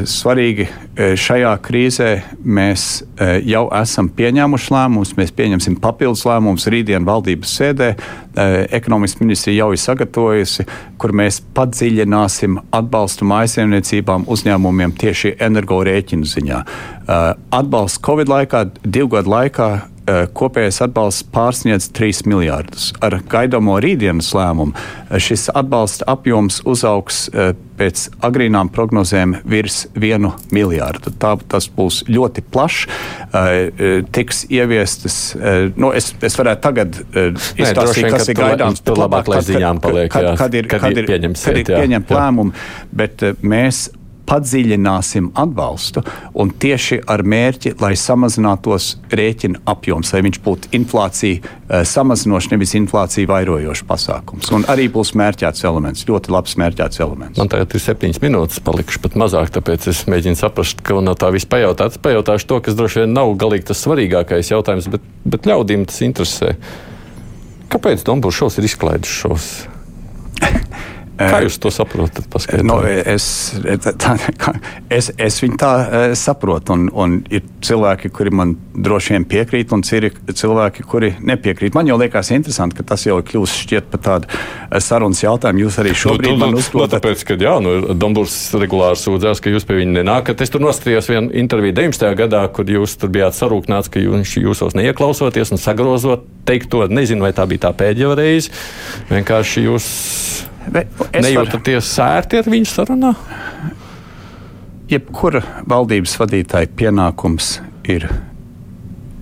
[0.08, 0.64] Svarīgi
[1.20, 2.08] šajā krīzē
[2.44, 2.86] mēs
[3.44, 7.90] jau esam pieņēmuši lēmumus, mēs pieņemsim papildus lēmumus rītdien valdības sēdē.
[8.72, 10.64] Ekonomikas ministrija jau ir sagatavojusi,
[10.96, 16.64] kur mēs padziļināsim atbalstu mājsaimniecībām, uzņēmumiem tieši energorēķinu ziņā.
[17.52, 19.72] Atbalsts Covid laikā, divu gadu laikā
[20.36, 22.90] kopējais atbalsts pārsniedz 3 miljārdus.
[23.04, 30.28] Ar gaidāmo rītdienas lēmumu eh, šis atbalsta apjoms uzaugs eh, pēc agrīnām prognozēm virs 1
[30.52, 31.12] miljārdu.
[31.20, 32.82] Tā, tas būs ļoti plašs,
[34.12, 35.16] tiks ieviestas.
[35.80, 38.84] Nu, es, es varētu tagad izstāstīt, kas ir gaidāms.
[38.84, 42.52] Tur labāk, lai ziņām paliek, kad, kad, ir, kad, kad ir, kad ir pieņemt lēmumu,
[43.00, 43.86] bet mēs
[44.30, 46.04] padziļināsim atbalstu
[46.38, 52.76] un tieši ar mērķi, lai samazinātos rēķina apjoms, lai viņš būtu inflācija uh, samazinošs, nevis
[52.78, 54.52] inflācija vairojošs pasākums.
[54.54, 57.40] Un arī būs mērķēts elements, ļoti labs mērķēts elements.
[57.40, 61.32] Man tagad ir septiņas minūtes, palikuši pat mazāk, tāpēc es mēģinu saprast, ka no tā
[61.34, 61.96] viss pajautāt.
[61.96, 66.00] Es pajautāšu to, kas droši vien nav galīgi tas svarīgākais jautājums, bet, bet ļaudīm tas
[66.06, 66.54] interesē.
[67.70, 69.50] Kāpēc Dombūrs ir izklaidis šos?
[71.20, 72.32] Kā jūs to saprotat?
[72.64, 73.24] No, es,
[74.00, 74.14] tā,
[74.88, 75.72] es, es viņu tā
[76.16, 81.76] saprotu, un, un ir cilvēki, kuri man droši vien piekrīt, un ir cilvēki, kuri nepiekrīt.
[81.76, 84.40] Man jau liekas interesanti, ka tas jau ir kļuvis šķiet par tādu
[84.80, 85.66] sarunas jautājumu.
[85.66, 86.96] Jūs arī šobrīd nu, nu, uzdodat.
[86.96, 90.40] Nu, tāpēc, ka jā, nu, Dombūrs regulāri sūdzās, ka jūs pie viņa nenākat.
[90.40, 92.14] Es tur nostājos vienu interviju 19.
[92.22, 96.86] gadā, kur jūs tur bijāt sarūknāts, ka jūs jūsos neieklausoties un sagrozot teikt to.
[96.88, 98.54] Nezinu, vai tā bija tā pēdējā reize.
[99.10, 99.90] Vienkārši jūs
[100.68, 103.14] Nejūtaties sērti ar viņu sarunā?
[104.90, 105.40] Jebkura
[105.70, 107.58] valdības vadītāja pienākums
[107.88, 108.08] ir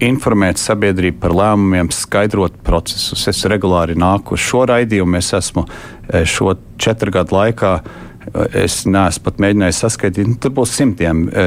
[0.03, 3.26] informēt sabiedrību par lēmumiem, skaidrot procesus.
[3.30, 5.18] Es regulāri nāku uz šo raidījumu.
[5.18, 7.72] Es esmu eh, šo četru gadu laikā
[8.58, 11.46] Es neesmu pat mēģinājis saskaitīt, nu, tur būs simtiem e,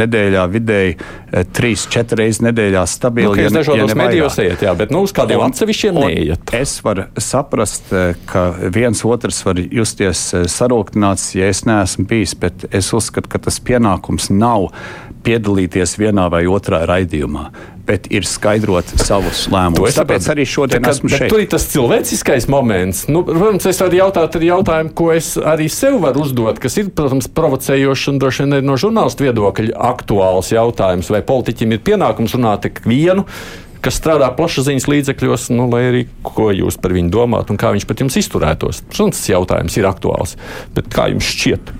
[0.00, 3.30] nedēļā, vidēji e, trīs, četras reizes nedēļā stabili.
[3.30, 6.54] Nu, ja, dažādos ja medijos iet, jā, bet nu, uz kādiem atsevišķiem neiet.
[6.56, 12.66] Es varu saprast, e, ka viens otrs var justies sarūktināts, ja es neesmu bijis, bet
[12.72, 14.70] es uzskatu, ka tas pienākums nav
[15.24, 17.48] piedalīties vienā vai otrā raidījumā
[17.88, 19.96] bet ir skaidrot savus lēmumus.
[19.98, 21.28] Tāpēc arī šodien tā, esmu šeit.
[21.32, 23.04] Tur ir tas cilvēciskais moments.
[23.12, 26.88] Nu, protams, es varu jautāt arī jautājumu, ko es arī sev varu uzdot, kas ir,
[26.96, 32.66] protams, provocējošs un droši vien no žurnālistu viedokļa aktuāls jautājums, vai politiķim ir pienākums runāt
[32.68, 33.28] tik vienu
[33.84, 37.84] kas strādā plašsaziņas līdzekļos, nu, lai arī ko jūs par viņu domājat un kā viņš
[37.84, 38.80] pret jums izturētos.
[38.88, 40.38] Protams, tas jautājums ir aktuāls.
[40.72, 41.74] Bet kā jums šķiet?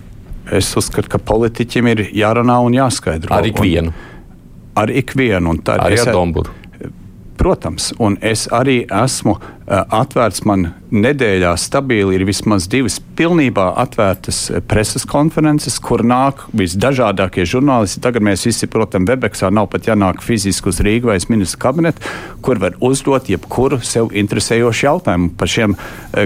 [0.52, 3.32] Es uzskatu, ka politiķim ir jārunā un jāskaidro.
[3.32, 3.94] Ar ikvienu.
[3.94, 4.13] Un
[4.74, 5.58] ar ikvienu.
[5.78, 6.60] Arī ar Domburu.
[7.34, 9.34] Protams, un es arī esmu
[9.66, 10.44] atvērts.
[10.46, 14.38] Man nedēļā stabili ir vismaz divas pilnībā atvērtas
[14.70, 18.00] preses konferences, kur nāk visdažādākie žurnālisti.
[18.04, 22.06] Tagad mēs visi, protams, Webeksā nav pat jānāk fiziski uz Rīgas vai ministru kabinetu,
[22.40, 25.32] kur var uzdot jebkuru sev interesējošu jautājumu.
[25.34, 25.74] Par šiem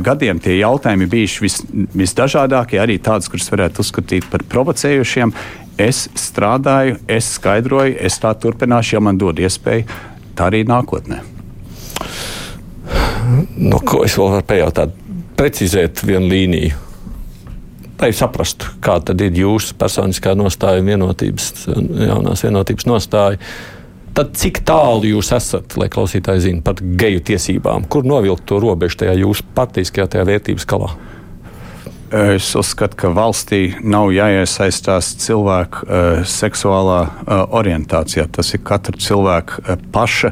[0.05, 1.57] gadiem tie jautājumi bijuši vis,
[1.97, 5.33] visdažādākie, arī tādus, kurus varētu uzskatīt par provocējušiem.
[5.79, 9.87] Es strādāju, es skaidroju, es tā turpināšu, ja man dod iespēju
[10.35, 11.21] tā arī nākotnē.
[13.59, 14.95] Nu, ko es vēl varu pajautāt?
[15.39, 16.85] Precizēt vienu līniju.
[17.99, 23.41] Lai saprastu, kāda ir jūsu personiskā nostāja, vienotības, jaunās vienotības nostāja,
[24.15, 27.87] tad cik tālu jūs esat, lai klausītāji zinātu par geju tiesībām?
[27.91, 30.93] Kur novilkt to robežu tajā jūsu partiskajā tajā vērtības skalā?
[32.09, 38.25] Es uzskatu, ka valstī nav jāiesaistās cilvēku uh, seksuālā uh, orientācijā.
[38.33, 40.31] Tas ir katra cilvēka uh, paša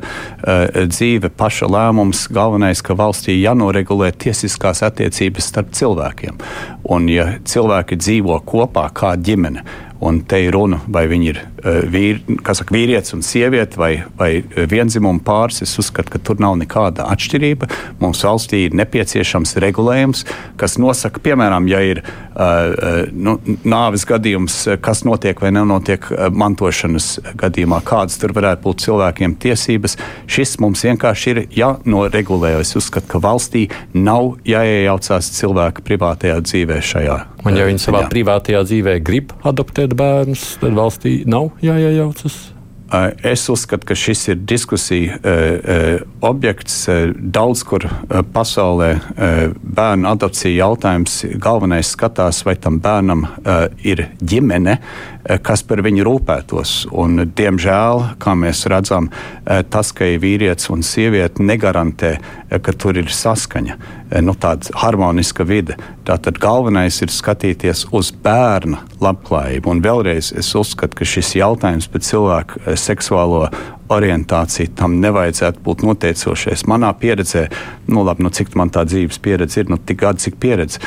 [0.88, 2.26] dzīve, paša lēmums.
[2.32, 6.40] Galvenais, ka valstī jānoregulē tiesiskās attiecības starp cilvēkiem.
[6.88, 9.66] Un, ja cilvēki dzīvo kopā kā ģimene,
[10.04, 14.30] Un te ir runa, vai viņi ir uh, vīr, saka, vīrietis un sieviete vai, vai
[14.68, 15.62] vienzimuma pāris.
[15.64, 17.70] Es uzskatu, ka tur nav nekāda atšķirība.
[18.02, 20.26] Mums valstī ir nepieciešams regulējums,
[20.60, 27.08] kas nosaka, piemēram, ja ir uh, nu, nāves gadījums, kas notiek vai nenotiek mantošanas
[27.40, 29.96] gadījumā, kādas tur varētu būt cilvēkiem tiesības.
[30.30, 32.56] Šis mums vienkārši ir jānoregulē.
[32.60, 37.18] Es uzskatu, ka valstī nav jāiejaucās cilvēka privātajā dzīvē šajā.
[37.46, 42.52] Un, ja viņi savā privātajā dzīvē grib adoptēt, adoptēt bērnus, tad valstī nav jāiejaucas.
[43.26, 45.16] Es uzskatu, ka šis ir diskusija
[46.22, 46.86] objekts.
[47.18, 47.82] Daudz kur
[48.32, 48.92] pasaulē
[49.58, 53.26] bērnu adopcija jautājums galvenais skatās, vai tam bērnam
[53.82, 54.78] ir ģimene,
[55.42, 56.74] kas par viņu rūpētos.
[56.94, 59.10] Un, diemžēl, kā mēs redzam,
[59.44, 62.16] tas, ka ir vīrietis un sieviete, negarantē,
[62.62, 63.78] ka tur ir saskaņa,
[64.22, 65.78] nu, tāda harmoniska vide.
[66.06, 69.72] Tātad galvenais ir skatīties uz bērna labklājību.
[69.72, 73.48] Un vēlreiz es uzskatu, ka šis jautājums par cilvēku seksuālo
[73.92, 76.66] orientācija tam nevajadzētu būt noteicošais.
[76.70, 77.46] Manā pieredzē,
[77.90, 80.82] nu, labi, nu, cik man tā dzīves pieredze ir, nu, tik gadi, cik pieredze,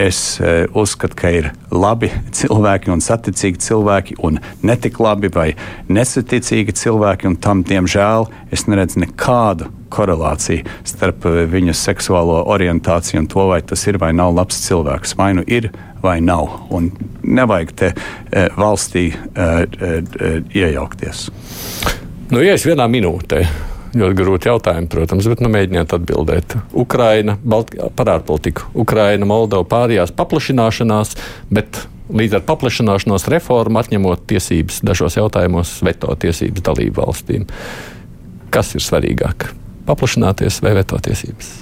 [0.00, 0.40] es
[0.72, 5.48] uzskatu, ka ir labi cilvēki un saticīgi cilvēki, un netik labi vai
[5.88, 13.48] nesaticīgi cilvēki, un tam, diemžēl, es neredzu nekādu korelāciju starp viņu seksuālo orientāciju un to,
[13.52, 15.14] vai tas ir vai nav labs cilvēks.
[15.18, 15.70] Vai nu ir
[16.02, 16.48] vai nav.
[16.74, 16.90] Un
[17.22, 17.92] nevajag te
[18.58, 19.10] valstī
[20.54, 21.28] iejaukties.
[22.32, 23.42] Nu, ja es vienā minūtē.
[23.94, 26.56] Ļoti grūti jautājumi, protams, bet nu, mēģiniet atbildēt.
[26.74, 28.70] Ukraina, Balt par ārpolitiku.
[28.82, 31.14] Ukraina, Moldova pārējās paplašināšanās,
[31.54, 37.46] bet līdz ar paplašināšanos reformu atņemot tiesības dažos jautājumos, veto tiesības dalību valstīm.
[38.54, 39.50] Kas ir svarīgāk?
[39.86, 41.54] Paplašināties vai veto tiesības?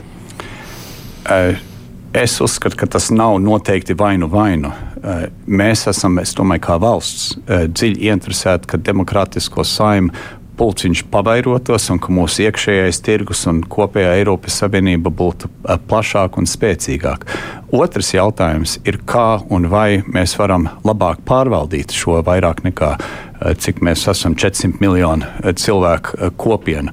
[1.26, 1.68] Uh.
[2.12, 4.68] Es uzskatu, ka tas nav noteikti vainu vainu.
[5.00, 10.12] Eh, mēs esam, es domāju, kā valsts eh, dziļi interesēti, ka demokrātisko saimu
[10.62, 16.46] pulciņš pavairotos un ka mūsu iekšējais tirgus un kopējā Eiropas Savienība būtu eh, plašāka un
[16.46, 17.42] spēcīgāka.
[17.74, 22.94] Otrs jautājums ir, kā un vai mēs varam labāk pārvaldīt šo vairāk nekā
[23.42, 26.92] Eh, cik mēs esam 400 miljonu eh, cilvēku kopiena.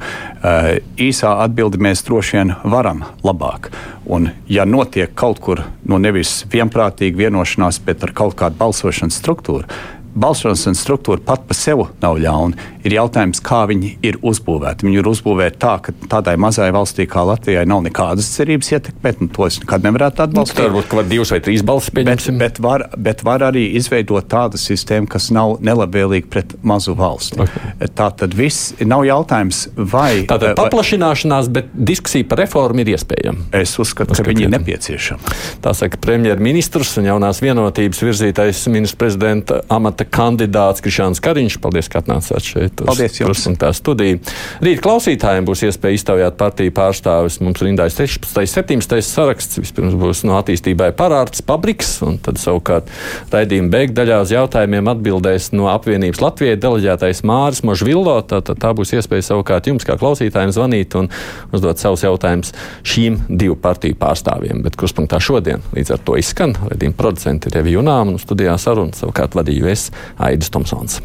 [0.96, 3.68] Īsā atbildi mēs droši vien varam labāk.
[4.08, 9.68] Un, ja notiek kaut kur nu, nevis vienprātīga vienošanās, bet ar kaut kādu balsošanas struktūru,
[10.16, 12.68] balsošanas struktūra pat par sevi nav ļauna.
[12.88, 14.88] Ir jautājums, kā viņi ir uzbūvēti.
[14.88, 19.32] Viņi ir uzbūvēti tā, ka tādai mazai valstī kā Latvijai nav nekādas cerības ietekmēt, un
[19.36, 20.62] to es nekad nevarētu atbalstīt.
[20.64, 22.40] Nu, varbūt var divas vai trīs balsis pieņemsim.
[22.40, 27.42] Bet, bet, var, bet var arī izveidot tādu sistēmu, kas nav nelabvēlīga pret mazu valsti.
[27.44, 27.92] Okay.
[28.00, 30.24] Tā tad viss nav jautājums, vai.
[30.30, 33.50] Tātad paplašināšanās, bet diskusija par reformu ir iespējama.
[33.60, 35.36] Es uzskatu, ka viņi ir nepieciešami.
[35.64, 39.62] Tā saka premjerministrs un jaunās vienotības virzītais ministrs prezidenta
[40.00, 41.60] amata kandidāts Krišāns Kariņš.
[41.60, 44.20] Paldies, ka atnācāt šeit Paldies uz tā studiju.
[44.64, 47.40] Rīt klausītājiem būs iespēja iztaujāt partiju pārstāvis.
[47.42, 48.48] Mums rindājas 16.
[48.48, 49.02] 17.
[49.04, 49.60] saraksts.
[49.60, 52.90] Vispirms būs no attīstībai parārds Pabriks, un tad savukārt
[53.34, 58.20] raidījuma beigdaļā uz jautājumiem atbildēs no apvienības Latvijai deleģētais Māris Možvillo.
[58.30, 61.12] Tā, tā, tā būs iespēja savukārt jums, kā klausītājiem, zvanīt un
[61.56, 62.54] uzdot savus jautājumus
[62.88, 64.64] šīm divu partiju pārstāvjiem.
[64.64, 66.56] Bet kurspunktā šodien līdz ar to izskan.
[66.70, 69.89] Raidījuma producenti ir Revija Unām un studijā sarunu savukārt vadīju es.
[70.18, 71.02] Aidis Tomsons.